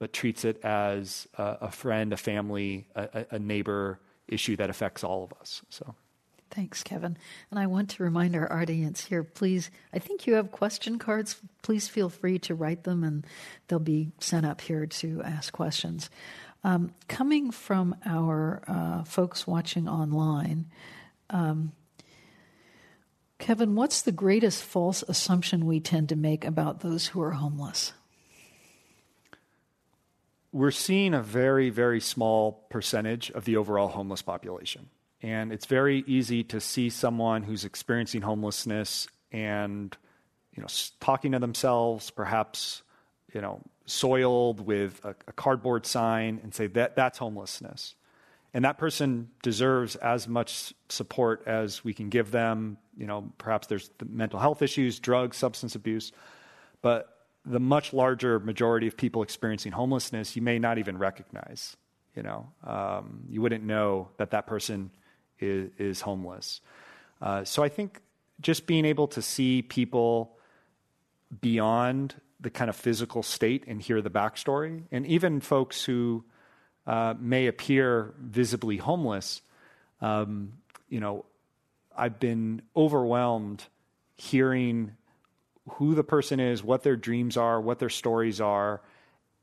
[0.04, 5.02] but treats it as a, a friend, a family, a, a, neighbor issue that affects
[5.02, 5.62] all of us.
[5.70, 5.96] So.
[6.52, 7.16] Thanks, Kevin.
[7.50, 11.38] And I want to remind our audience here please, I think you have question cards.
[11.62, 13.26] Please feel free to write them and
[13.70, 16.10] they'll be sent up here to ask questions.
[16.66, 20.66] Um, coming from our uh, folks watching online,
[21.30, 21.72] um,
[23.40, 27.94] Kevin, what's the greatest false assumption we tend to make about those who are homeless?
[30.54, 34.88] We're seeing a very, very small percentage of the overall homeless population.
[35.24, 39.98] And it's very easy to see someone who's experiencing homelessness and,
[40.56, 40.68] you know,
[41.00, 42.84] talking to themselves, perhaps,
[43.34, 47.96] you know, soiled with a, a cardboard sign and say that that's homelessness.
[48.54, 52.78] And that person deserves as much support as we can give them.
[52.96, 56.12] You know, perhaps there's the mental health issues, drugs, substance abuse.
[56.84, 57.13] But
[57.46, 61.76] the much larger majority of people experiencing homelessness, you may not even recognize.
[62.16, 64.92] You know, um, you wouldn't know that that person
[65.40, 66.62] is, is homeless.
[67.22, 68.02] Uh, so I think
[68.40, 70.38] just being able to see people
[71.42, 76.24] beyond the kind of physical state and hear the backstory, and even folks who
[76.86, 79.42] uh, may appear visibly homeless,
[80.02, 80.54] um,
[80.90, 81.26] you know,
[81.96, 83.64] I've been overwhelmed
[84.18, 84.96] hearing
[85.70, 88.82] who the person is, what their dreams are, what their stories are.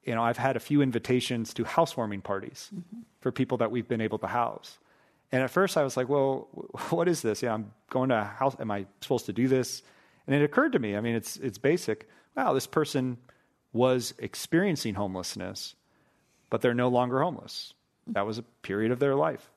[0.04, 3.02] You know, I've had a few invitations to housewarming parties mm-hmm.
[3.20, 4.78] for people that we've been able to house.
[5.32, 6.48] And at first I was like, well,
[6.90, 7.42] what is this?
[7.42, 8.56] Yeah, I'm going to a house.
[8.58, 9.82] Am I supposed to do this?
[10.26, 12.08] And it occurred to me, I mean, it's, it's basic.
[12.36, 13.18] Wow, this person
[13.72, 15.74] was experiencing homelessness,
[16.50, 17.74] but they're no longer homeless.
[18.08, 19.50] That was a period of their life.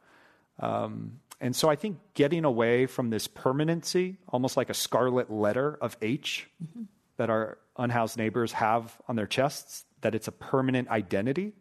[0.59, 5.77] Um, and so I think getting away from this permanency, almost like a scarlet letter
[5.81, 6.83] of H mm-hmm.
[7.17, 11.51] that our unhoused neighbors have on their chests, that it's a permanent identity,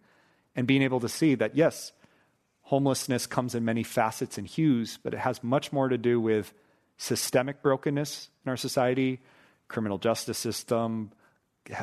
[0.55, 1.91] and being able to see that, yes,
[2.61, 6.55] homelessness comes in many facets and hues, but it has much more to do with
[6.97, 9.19] systemic brokenness in our society,
[9.67, 11.11] criminal justice system,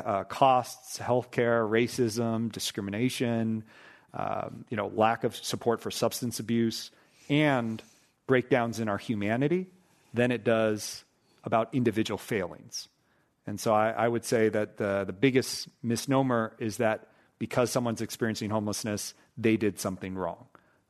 [0.06, 3.62] uh, costs, healthcare, racism, discrimination,
[4.14, 6.90] um, you know, lack of support for substance abuse,
[7.28, 7.82] and
[8.30, 9.66] breakdowns in our humanity
[10.14, 11.04] than it does
[11.42, 12.88] about individual failings.
[13.44, 17.08] And so I, I would say that the, the biggest misnomer is that
[17.40, 20.46] because someone's experiencing homelessness, they did something wrong.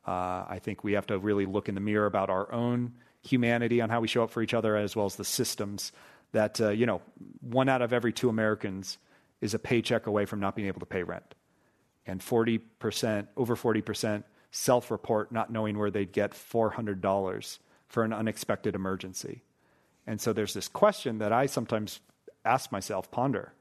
[0.07, 3.81] Uh, I think we have to really look in the mirror about our own humanity
[3.81, 5.93] on how we show up for each other, as well as the systems
[6.33, 7.01] that, uh, you know,
[7.41, 8.99] one out of every two Americans
[9.41, 11.35] is a paycheck away from not being able to pay rent.
[12.05, 18.75] And 40%, over 40%, self report not knowing where they'd get $400 for an unexpected
[18.75, 19.43] emergency.
[20.07, 22.01] And so there's this question that I sometimes
[22.45, 23.53] ask myself, ponder,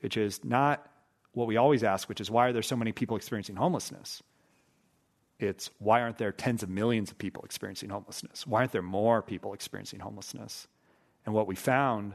[0.00, 0.86] which is not
[1.32, 4.22] what we always ask, which is why are there so many people experiencing homelessness?
[5.38, 8.46] It's why aren't there tens of millions of people experiencing homelessness?
[8.46, 10.68] Why aren't there more people experiencing homelessness?
[11.24, 12.14] And what we found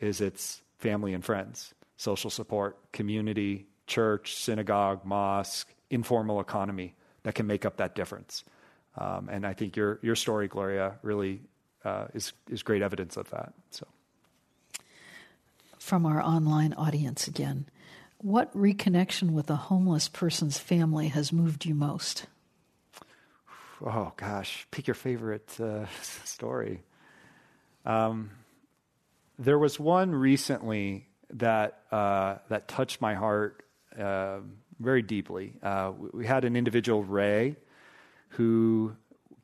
[0.00, 6.94] is it's family and friends, social support, community, church, synagogue, mosque, informal economy
[7.24, 8.44] that can make up that difference.
[8.96, 11.40] Um, and I think your, your story, Gloria, really
[11.84, 13.52] uh, is, is great evidence of that.
[13.70, 13.86] So,
[15.78, 17.66] From our online audience again,
[18.18, 22.26] what reconnection with a homeless person's family has moved you most?
[23.84, 25.86] Oh, gosh, pick your favorite uh,
[26.24, 26.82] story.
[27.84, 28.30] Um,
[29.38, 33.64] there was one recently that uh, that touched my heart
[33.98, 34.38] uh,
[34.84, 35.54] very deeply.
[35.62, 37.56] Uh, we had an individual, Ray,
[38.28, 38.94] who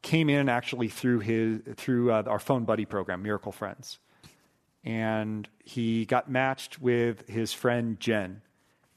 [0.03, 3.99] came in actually through his through uh, our phone buddy program, Miracle Friends,
[4.85, 8.43] and he got matched with his friend Jen,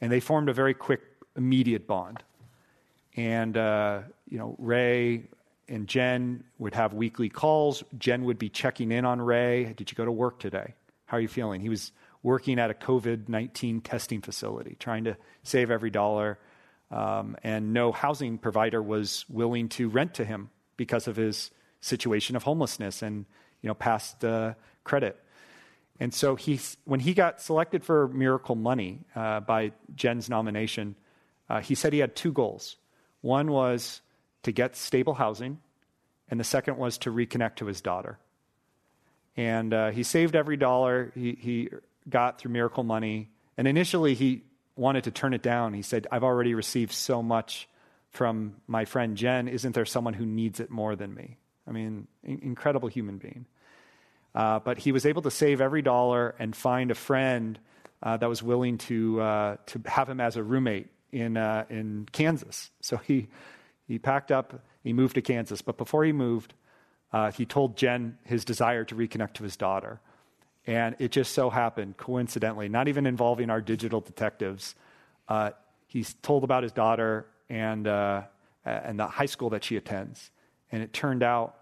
[0.02, 1.02] and they formed a very quick,
[1.36, 2.24] immediate bond.
[3.16, 5.24] And uh, you know, Ray
[5.68, 7.84] and Jen would have weekly calls.
[7.98, 9.74] Jen would be checking in on Ray.
[9.74, 10.74] Did you go to work today?
[11.06, 11.62] How are you feeling?
[11.62, 11.92] He was
[12.24, 16.40] working at a COVID 19 testing facility, trying to save every dollar.
[16.90, 21.52] Um, and no housing provider was willing to rent to him because of his
[21.82, 23.26] situation of homelessness and
[23.62, 24.54] you know past uh,
[24.84, 25.20] credit.
[26.00, 30.96] And so he, when he got selected for Miracle Money uh, by Jen's nomination,
[31.50, 32.78] uh, he said he had two goals.
[33.22, 34.02] One was
[34.42, 35.60] to get stable housing,
[36.30, 38.18] and the second was to reconnect to his daughter.
[39.38, 41.70] And uh, he saved every dollar he, he
[42.10, 43.30] got through Miracle Money.
[43.58, 44.44] And initially, he
[44.76, 45.74] wanted to turn it down.
[45.74, 47.70] He said, I've already received so much
[48.10, 49.48] from my friend Jen.
[49.48, 51.38] Isn't there someone who needs it more than me?
[51.68, 53.46] I mean, incredible human being.
[54.36, 57.60] Uh, but he was able to save every dollar and find a friend
[58.02, 62.08] uh, that was willing to, uh, to have him as a roommate in, uh, in
[62.12, 62.72] Kansas.
[62.82, 63.28] So he
[63.88, 65.62] he packed up, he moved to Kansas.
[65.62, 66.54] But before he moved,
[67.12, 70.00] uh, he told Jen his desire to reconnect to his daughter.
[70.66, 74.76] And it just so happened, coincidentally, not even involving our digital detectives,
[75.28, 75.52] uh,
[75.88, 78.24] he's told about his daughter and, uh,
[78.66, 80.32] and the high school that she attends.
[80.72, 81.56] And it turned out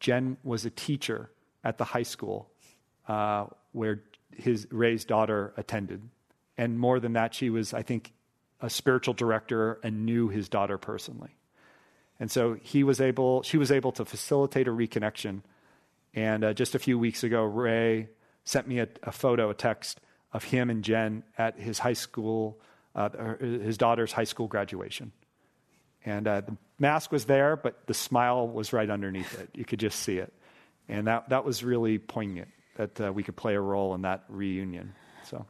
[0.00, 1.30] Jen was a teacher
[1.64, 2.50] at the high school
[3.08, 4.02] uh, where
[4.36, 6.02] his Ray's daughter attended.
[6.58, 8.12] And more than that, she was, I think,
[8.60, 11.36] a spiritual director and knew his daughter personally.
[12.20, 15.42] And so he was able, she was able to facilitate a reconnection.
[16.14, 18.10] And uh, just a few weeks ago, Ray
[18.44, 20.00] sent me a, a, photo, a text
[20.32, 22.60] of him and Jen at his high school,
[22.94, 25.12] uh, his daughter's high school graduation.
[26.04, 29.50] And uh, the mask was there, but the smile was right underneath it.
[29.54, 30.32] You could just see it.
[30.88, 34.24] And that, that was really poignant that uh, we could play a role in that
[34.28, 34.94] reunion.
[35.24, 35.46] So.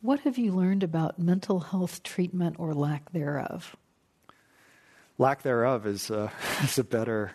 [0.00, 3.76] What have you learned about mental health treatment or lack thereof?
[5.20, 6.30] lack thereof is, uh,
[6.62, 7.32] is a better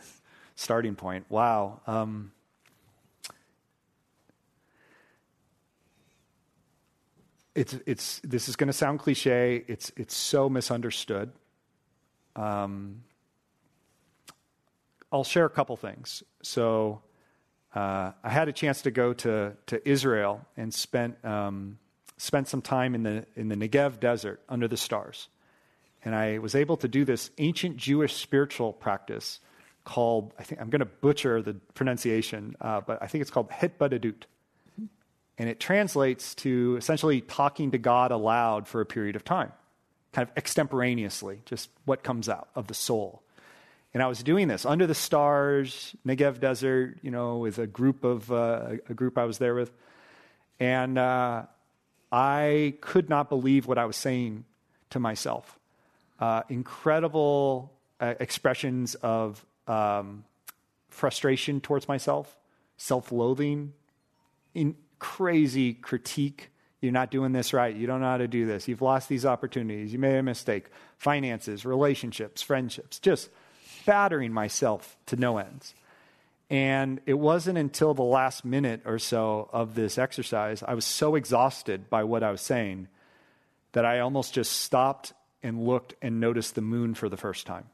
[0.55, 1.25] starting point.
[1.29, 1.81] Wow.
[1.87, 2.31] Um,
[7.55, 9.63] it's, it's, this is going to sound cliche.
[9.67, 11.31] It's, it's so misunderstood.
[12.35, 13.03] Um,
[15.11, 16.21] I'll share a couple things.
[16.41, 17.01] So,
[17.73, 21.77] uh, I had a chance to go to, to Israel and spent, um,
[22.17, 25.29] spent some time in the, in the Negev desert under the stars.
[26.03, 29.39] And I was able to do this ancient Jewish spiritual practice
[29.83, 33.49] called, I think I'm going to butcher the pronunciation, uh, but I think it's called
[33.49, 34.23] Hitbodedut.
[35.37, 39.51] And it translates to essentially talking to God aloud for a period of time,
[40.13, 43.21] kind of extemporaneously, just what comes out of the soul.
[43.93, 48.03] And I was doing this under the stars, Negev Desert, you know, with a group
[48.03, 49.71] of uh, a group I was there with,
[50.59, 51.43] and uh,
[52.11, 54.45] I could not believe what I was saying
[54.89, 55.57] to myself
[56.19, 60.23] uh, incredible uh, expressions of um,
[60.89, 62.37] frustration towards myself,
[62.77, 63.73] self loathing,
[64.53, 66.51] in crazy critique.
[66.81, 67.75] You're not doing this right.
[67.75, 68.67] You don't know how to do this.
[68.67, 69.91] You've lost these opportunities.
[69.91, 70.67] You made a mistake.
[70.97, 73.29] Finances, relationships, friendships, just
[73.85, 75.73] battering myself to no ends.
[76.49, 81.15] And it wasn't until the last minute or so of this exercise, I was so
[81.15, 82.87] exhausted by what I was saying
[83.71, 87.65] that I almost just stopped and looked and noticed the moon for the first time.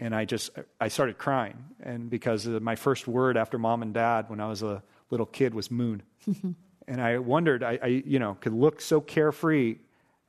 [0.00, 0.50] And I just,
[0.80, 1.56] I started crying.
[1.80, 4.82] And because my first word after mom and dad when I was a
[5.12, 6.02] little kid was moon.
[6.88, 9.76] and I wondered, I, I, you know, could look so carefree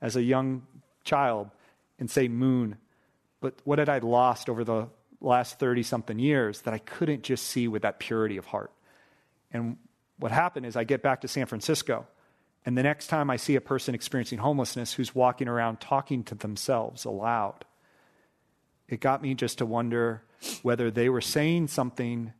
[0.00, 0.62] as a young
[1.02, 1.50] child
[1.98, 2.76] and say moon.
[3.40, 4.86] But what had I lost over the
[5.20, 8.70] last 30 something years that I couldn't just see with that purity of heart?
[9.50, 9.76] And
[10.20, 12.06] what happened is I get back to San Francisco
[12.66, 16.34] and the next time I see a person experiencing homelessness who's walking around talking to
[16.34, 17.64] themselves aloud,
[18.88, 20.22] it got me just to wonder
[20.62, 22.32] whether they were saying something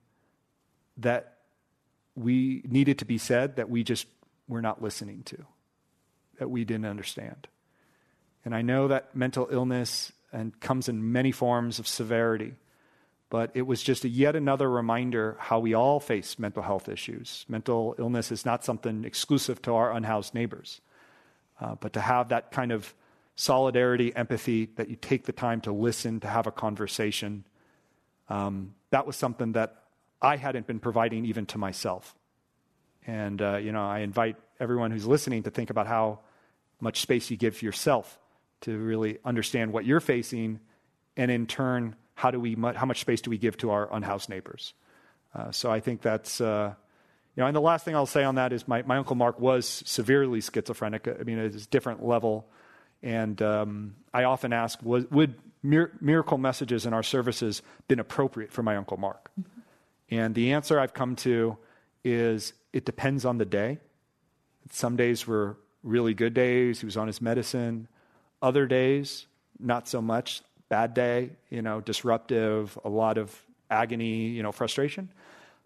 [0.97, 1.34] that
[2.15, 4.07] we needed to be said that we just
[4.49, 5.45] were not listening to,
[6.39, 7.49] that we didn't understand.
[8.45, 12.55] And I know that mental illness and comes in many forms of severity
[13.35, 17.45] but it was just a yet another reminder how we all face mental health issues.
[17.49, 20.81] Mental illness is not something exclusive to our unhoused neighbors,
[21.61, 22.95] uh, but to have that kind of
[23.35, 27.45] solidarity, empathy, that you take the time to listen, to have a conversation,
[28.29, 29.83] um, that was something that
[30.25, 32.15] I hadn't been providing even to myself.
[33.07, 36.21] And, uh, you know, I invite everyone who's listening to think about how
[36.81, 38.19] much space you give yourself
[38.63, 40.61] to really understand what you're facing
[41.17, 44.29] and in turn how, do we, how much space do we give to our unhoused
[44.29, 44.73] neighbors?
[45.35, 46.73] Uh, so I think that's, uh,
[47.35, 49.41] you know, and the last thing I'll say on that is my, my Uncle Mark
[49.41, 51.09] was severely schizophrenic.
[51.09, 52.47] I mean, it's a different level.
[53.03, 58.63] And um, I often ask, would mir- miracle messages in our services been appropriate for
[58.63, 59.31] my Uncle Mark?
[59.39, 59.54] Mm-hmm.
[60.15, 61.59] And the answer I've come to
[62.05, 63.79] is it depends on the day.
[64.71, 66.81] Some days were really good days.
[66.81, 67.89] He was on his medicine.
[68.41, 69.27] Other days,
[69.59, 73.37] not so much bad day, you know, disruptive, a lot of
[73.71, 75.09] agony, you know, frustration.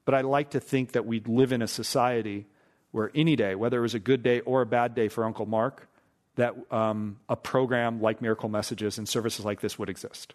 [0.04, 2.46] But I like to think that we live in a society
[2.92, 5.46] where any day, whether it was a good day or a bad day for Uncle
[5.46, 5.88] Mark,
[6.36, 10.34] that um, a program like Miracle Messages and services like this would exist.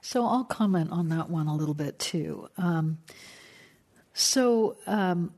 [0.00, 2.48] So I'll comment on that one a little bit too.
[2.56, 2.98] Um,
[4.12, 5.32] so um,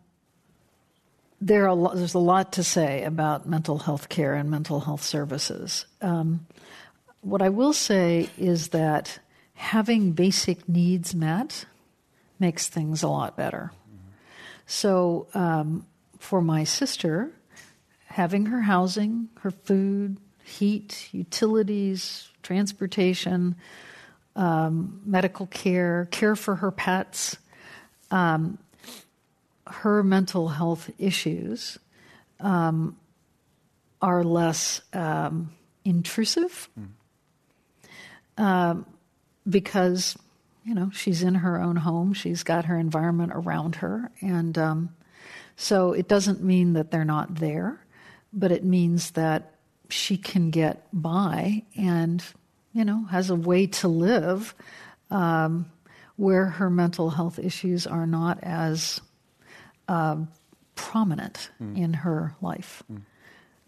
[1.40, 5.86] there are, there's a lot to say about mental health care and mental health services.
[6.00, 6.46] Um,
[7.22, 9.18] what I will say is that
[9.54, 11.66] having basic needs met
[12.38, 13.72] makes things a lot better.
[14.66, 15.86] So, um,
[16.18, 17.32] for my sister,
[18.06, 23.56] having her housing, her food, heat, utilities, transportation,
[24.37, 27.37] um, medical care, care for her pets,
[28.11, 28.59] um,
[29.66, 31.78] her mental health issues
[32.41, 32.97] um,
[34.03, 35.53] are less um,
[35.85, 36.68] intrusive.
[38.39, 38.87] Um,
[39.49, 40.16] because
[40.64, 44.91] you know she's in her own home, she's got her environment around her, and um,
[45.57, 47.85] so it doesn't mean that they're not there,
[48.33, 49.55] but it means that
[49.91, 52.24] she can get by and
[52.73, 54.55] you know has a way to live
[55.11, 55.71] um,
[56.16, 59.01] where her mental health issues are not as
[59.89, 60.29] um,
[60.75, 62.83] prominent in her life.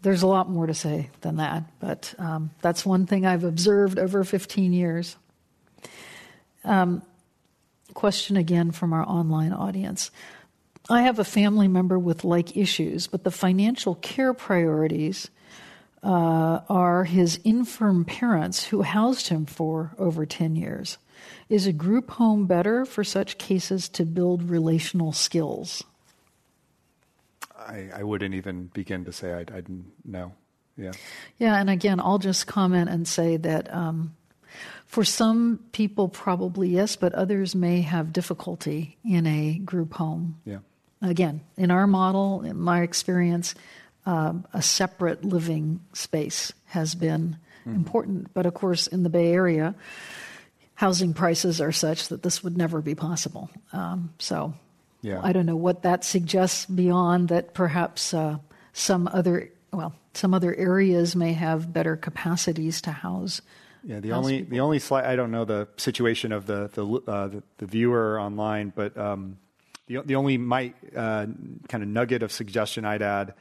[0.01, 3.97] There's a lot more to say than that, but um, that's one thing I've observed
[3.97, 5.15] over 15 years.
[6.63, 7.01] Um,
[7.93, 10.11] question again from our online audience.
[10.89, 15.29] I have a family member with like issues, but the financial care priorities
[16.03, 20.97] uh, are his infirm parents who housed him for over 10 years.
[21.49, 25.83] Is a group home better for such cases to build relational skills?
[27.57, 29.67] I, I wouldn't even begin to say I'd, I'd
[30.03, 30.33] know.
[30.77, 30.91] Yeah.
[31.37, 34.15] Yeah, and again, I'll just comment and say that um,
[34.85, 40.41] for some people, probably yes, but others may have difficulty in a group home.
[40.45, 40.59] Yeah.
[41.01, 43.55] Again, in our model, in my experience,
[44.05, 48.33] um, a separate living space has been important.
[48.33, 49.75] But of course, in the Bay Area,
[50.75, 53.49] housing prices are such that this would never be possible.
[53.71, 54.53] Um, so
[55.01, 55.19] Yeah.
[55.23, 58.37] I don't know what that suggests beyond that perhaps uh,
[58.73, 63.41] some other, well, some other areas may have better capacities to house.
[63.85, 64.51] Yeah, the house only people.
[64.51, 68.17] the only slight I don't know the situation of the the uh, the, the viewer
[68.19, 69.37] online, but um,
[69.87, 71.25] the the only might uh,
[71.67, 73.33] kind of nugget of suggestion I'd add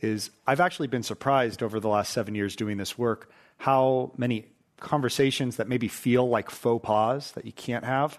[0.00, 4.46] is I've actually been surprised over the last seven years doing this work how many
[4.78, 8.18] conversations that maybe feel like faux pas that you can't have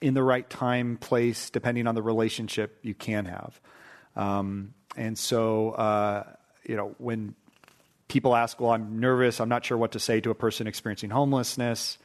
[0.00, 3.60] in the right time, place, depending on the relationship you can have.
[4.16, 6.24] Um, and so, uh,
[6.64, 7.34] you know, when
[8.08, 11.10] people ask, well, I'm nervous, I'm not sure what to say to a person experiencing
[11.10, 11.98] homelessness,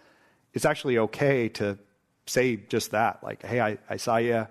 [0.53, 1.77] it's actually okay to
[2.25, 3.23] say just that.
[3.23, 4.47] Like, hey, I, I saw you,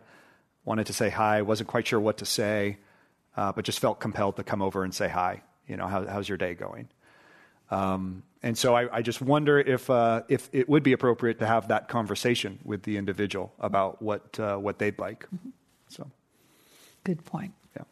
[0.65, 2.79] wanted to say hi, wasn't quite sure what to say,
[3.37, 5.43] uh, but just felt compelled to come over and say hi.
[5.67, 6.89] You know, how, how's your day going?
[7.71, 11.47] Um, and so I, I just wonder if, uh, if it would be appropriate to
[11.47, 15.27] have that conversation with the individual about what, uh, what they'd like.
[15.89, 16.11] So,
[17.05, 17.55] Good point.
[17.75, 17.85] yeah.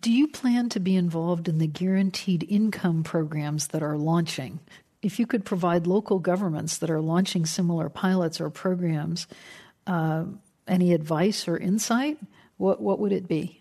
[0.00, 4.60] Do you plan to be involved in the guaranteed income programs that are launching?
[5.00, 9.26] If you could provide local governments that are launching similar pilots or programs
[9.86, 10.24] uh,
[10.66, 12.18] any advice or insight,
[12.58, 13.57] what, what would it be?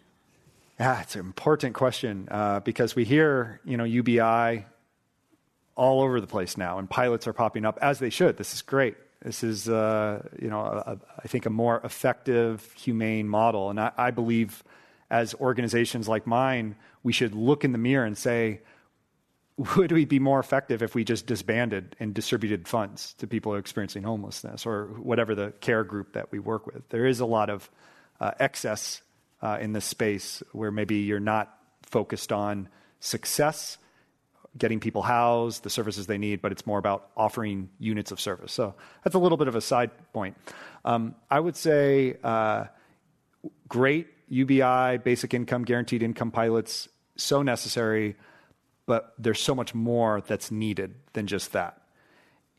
[0.79, 4.65] Yeah, it's an important question uh, because we hear, you know, UBI
[5.75, 8.37] all over the place now, and pilots are popping up as they should.
[8.37, 8.95] This is great.
[9.23, 13.79] This is, uh, you know, a, a, I think a more effective, humane model, and
[13.79, 14.63] I, I believe,
[15.09, 18.61] as organizations like mine, we should look in the mirror and say,
[19.75, 24.03] would we be more effective if we just disbanded and distributed funds to people experiencing
[24.03, 26.87] homelessness or whatever the care group that we work with?
[26.89, 27.67] There is a lot of
[28.19, 29.01] uh, excess
[29.41, 32.69] uh, in this space where maybe you're not focused on
[32.99, 33.77] success,
[34.57, 38.51] getting people housed, the services they need, but it's more about offering units of service.
[38.51, 38.73] So
[39.03, 40.35] that's a little bit of a side point.
[40.83, 42.65] Um, I would say uh,
[43.67, 48.15] great UBI, basic income, guaranteed income pilots, so necessary,
[48.85, 51.81] but there's so much more that's needed than just that.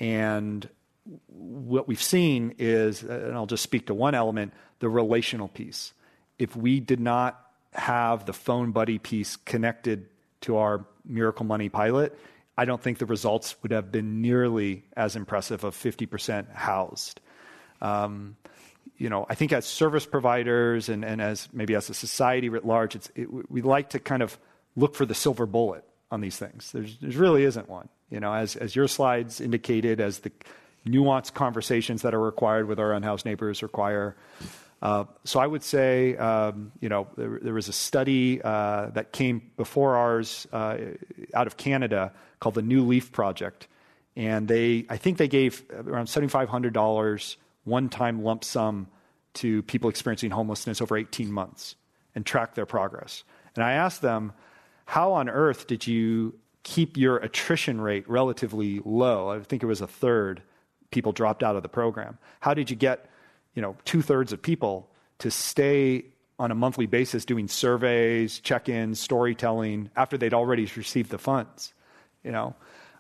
[0.01, 0.69] And
[1.27, 5.93] what we've seen is, and I'll just speak to one element, the relational piece.
[6.39, 7.41] If we did not
[7.73, 10.07] have the phone buddy piece connected
[10.43, 12.19] to our Miracle Money pilot,
[12.57, 17.21] I don't think the results would have been nearly as impressive of 50% housed.
[17.81, 18.37] Um,
[18.97, 22.67] you know, I think as service providers and, and as maybe as a society writ
[22.67, 24.37] large, it's, it, we like to kind of
[24.75, 26.73] look for the silver bullet on these things.
[26.73, 27.89] There's, there really isn't one.
[28.11, 30.33] You know, as, as your slides indicated, as the
[30.87, 34.17] nuanced conversations that are required with our unhoused neighbors require.
[34.81, 39.51] Uh, so I would say, um, you know, there, was a study uh, that came
[39.57, 40.77] before ours uh,
[41.35, 43.67] out of Canada called the New Leaf Project,
[44.15, 48.89] and they, I think they gave around seventy-five hundred dollars one-time lump sum
[49.35, 51.77] to people experiencing homelessness over 18 months
[52.15, 53.25] and tracked their progress.
[53.55, 54.33] And I asked them,
[54.85, 59.31] how on earth did you keep your attrition rate relatively low?
[59.31, 60.43] I think it was a third
[60.91, 62.19] people dropped out of the program.
[62.41, 63.11] How did you get,
[63.55, 66.05] you know, two thirds of people to stay
[66.39, 71.75] on a monthly basis doing surveys, check-ins, storytelling after they'd already received the funds?
[72.23, 72.55] You know,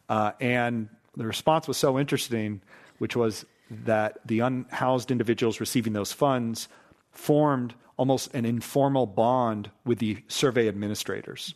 [0.08, 2.60] uh, and the response was so interesting,
[2.98, 6.68] which was that the unhoused individuals receiving those funds
[7.10, 11.54] formed almost an informal bond with the survey administrators.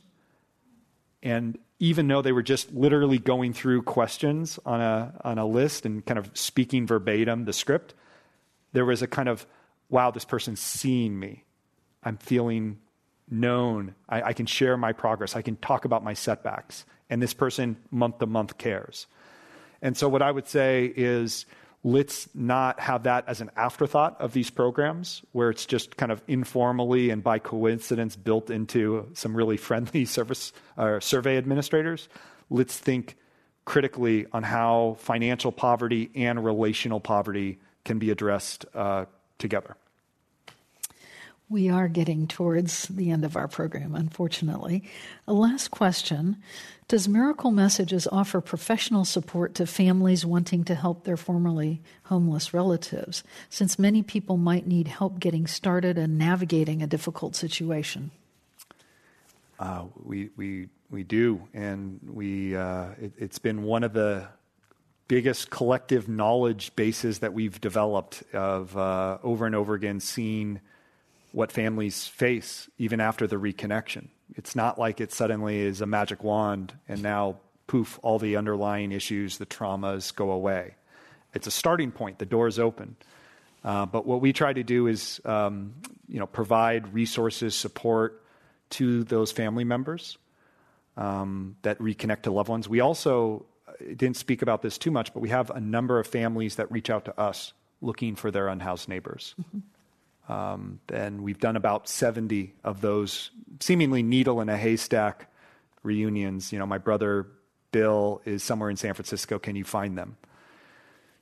[1.22, 5.86] And even though they were just literally going through questions on a, on a list
[5.86, 7.94] and kind of speaking verbatim the script,
[8.72, 9.46] there was a kind of,
[9.88, 11.44] wow, this person's seeing me.
[12.02, 12.78] I'm feeling
[13.30, 13.94] known.
[14.08, 15.36] I, I can share my progress.
[15.36, 16.84] I can talk about my setbacks.
[17.10, 19.06] And this person, month to month, cares.
[19.80, 21.46] And so, what I would say is,
[21.84, 26.22] let's not have that as an afterthought of these programs where it's just kind of
[26.28, 32.08] informally and by coincidence built into some really friendly service uh, survey administrators
[32.50, 33.16] let's think
[33.64, 39.06] critically on how financial poverty and relational poverty can be addressed uh,
[39.38, 39.76] together
[41.52, 44.82] we are getting towards the end of our program, unfortunately.
[45.28, 46.38] A last question
[46.88, 53.22] Does Miracle Messages offer professional support to families wanting to help their formerly homeless relatives,
[53.50, 58.10] since many people might need help getting started and navigating a difficult situation?
[59.60, 64.26] Uh, we, we, we do, and we, uh, it, it's been one of the
[65.12, 70.58] biggest collective knowledge bases that we've developed of uh, over and over again seeing
[71.32, 74.08] what families face even after the reconnection.
[74.36, 77.36] It's not like it suddenly is a magic wand and now,
[77.66, 80.76] poof, all the underlying issues, the traumas go away.
[81.34, 82.96] It's a starting point, the door is open.
[83.62, 85.74] Uh, but what we try to do is um,
[86.08, 88.24] you know, provide resources, support
[88.70, 90.16] to those family members
[90.96, 92.66] um, that reconnect to loved ones.
[92.66, 93.44] We also
[93.96, 96.90] didn't speak about this too much, but we have a number of families that reach
[96.90, 99.34] out to us looking for their unhoused neighbors.
[99.40, 100.32] Mm-hmm.
[100.32, 103.30] Um, and we've done about 70 of those
[103.60, 105.30] seemingly needle in a haystack
[105.82, 106.52] reunions.
[106.52, 107.26] You know, my brother
[107.72, 109.38] Bill is somewhere in San Francisco.
[109.38, 110.16] Can you find them?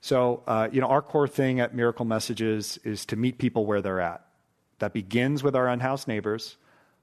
[0.02, 3.82] So, uh, you know, our core thing at Miracle Messages is to meet people where
[3.82, 4.24] they're at.
[4.78, 6.56] That begins with our unhoused neighbors,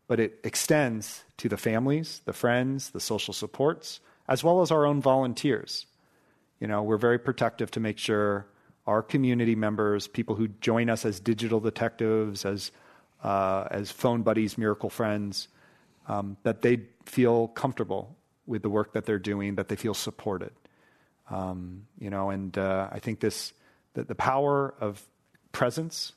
[0.08, 4.86] but it extends to the families, the friends, the social supports, as well as our
[4.86, 5.86] own volunteers.
[6.60, 8.48] You know, we're very protective to make sure
[8.86, 12.72] our community members, people who join us as digital detectives, as
[13.24, 15.48] uh, as phone buddies, miracle friends,
[16.08, 18.16] um, that they feel comfortable
[18.46, 20.52] with the work that they're doing, that they feel supported.
[21.30, 23.54] Um, you know, and uh, I think this
[23.94, 25.04] the, the power of
[25.52, 26.14] presence,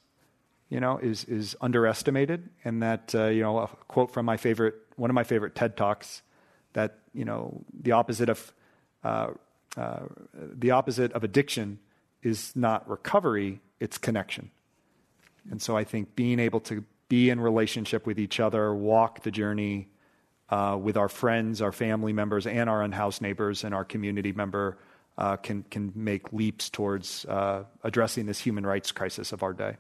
[0.68, 4.74] you know, is is underestimated, and that uh, you know a quote from my favorite
[4.96, 6.22] one of my favorite TED talks
[6.72, 8.52] that you know the opposite of
[9.04, 9.28] uh,
[9.76, 10.00] uh,
[10.36, 11.78] the opposite of addiction
[12.22, 14.50] is not recovery, it's connection.
[15.50, 19.30] And so I think being able to be in relationship with each other, walk the
[19.30, 19.88] journey
[20.50, 24.78] uh, with our friends, our family members, and our unhoused neighbors and our community member
[25.16, 29.76] uh, can, can make leaps towards uh, addressing this human rights crisis of our day.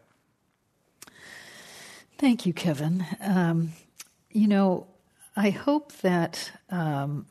[2.18, 3.04] Thank you, Kevin.
[3.20, 3.72] Um,
[4.30, 4.86] you know,
[5.40, 7.24] I hope that um,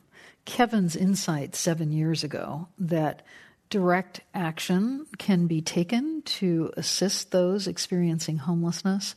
[0.44, 3.22] Kevin's insight seven years ago that
[3.68, 9.14] direct action can be taken to assist those experiencing homelessness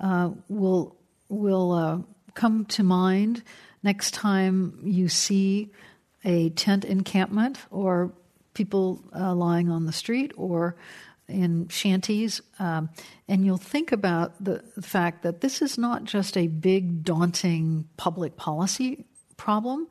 [0.00, 0.96] uh, will
[1.30, 1.98] will uh,
[2.34, 3.42] come to mind
[3.82, 5.70] next time you see
[6.22, 8.12] a tent encampment or
[8.52, 10.76] people uh, lying on the street or
[11.28, 12.88] in shanties, um,
[13.28, 18.36] and you'll think about the, fact that this is not just a big, daunting public
[18.36, 19.04] policy
[19.36, 19.88] problem.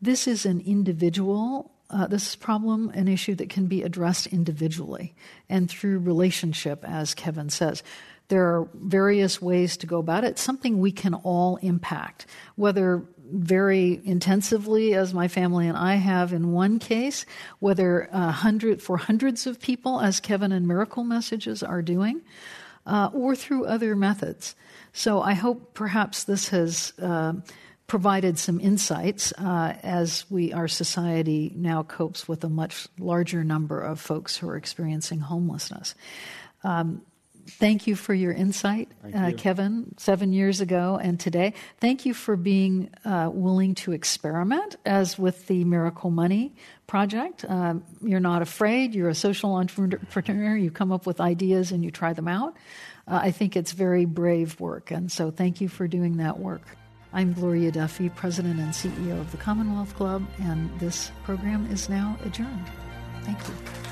[0.00, 5.14] This is an individual uh, this problem an issue that can be addressed individually
[5.48, 7.82] and through relationship, as Kevin says.
[8.28, 10.38] There are various ways to go about it.
[10.38, 12.24] Something we can all impact,
[12.56, 17.26] whether very intensively, as my family and I have in one case,
[17.58, 22.20] whether uh, hundred for hundreds of people, as Kevin and Miracle Messages are doing,
[22.86, 24.54] uh, or through other methods.
[24.92, 27.34] So I hope perhaps this has uh,
[27.86, 33.80] provided some insights uh, as we our society now copes with a much larger number
[33.80, 35.94] of folks who are experiencing homelessness.
[36.64, 37.02] Um,
[37.46, 39.32] thank you for your insight, uh.
[39.36, 41.54] Kevin, seven years ago and today.
[41.80, 46.54] Thank you for being uh, willing to experiment, as with the Miracle Money
[46.86, 47.44] Project.
[47.48, 51.90] Um, you're not afraid, you're a social entrepreneur, you come up with ideas and you
[51.90, 52.56] try them out.
[53.08, 56.62] Uh, I think it's very brave work, and so thank you for doing that work.
[57.12, 62.16] I'm Gloria Duffy, President and CEO of the Commonwealth Club, and this program is now
[62.24, 62.70] adjourned.
[63.24, 63.91] Thank you.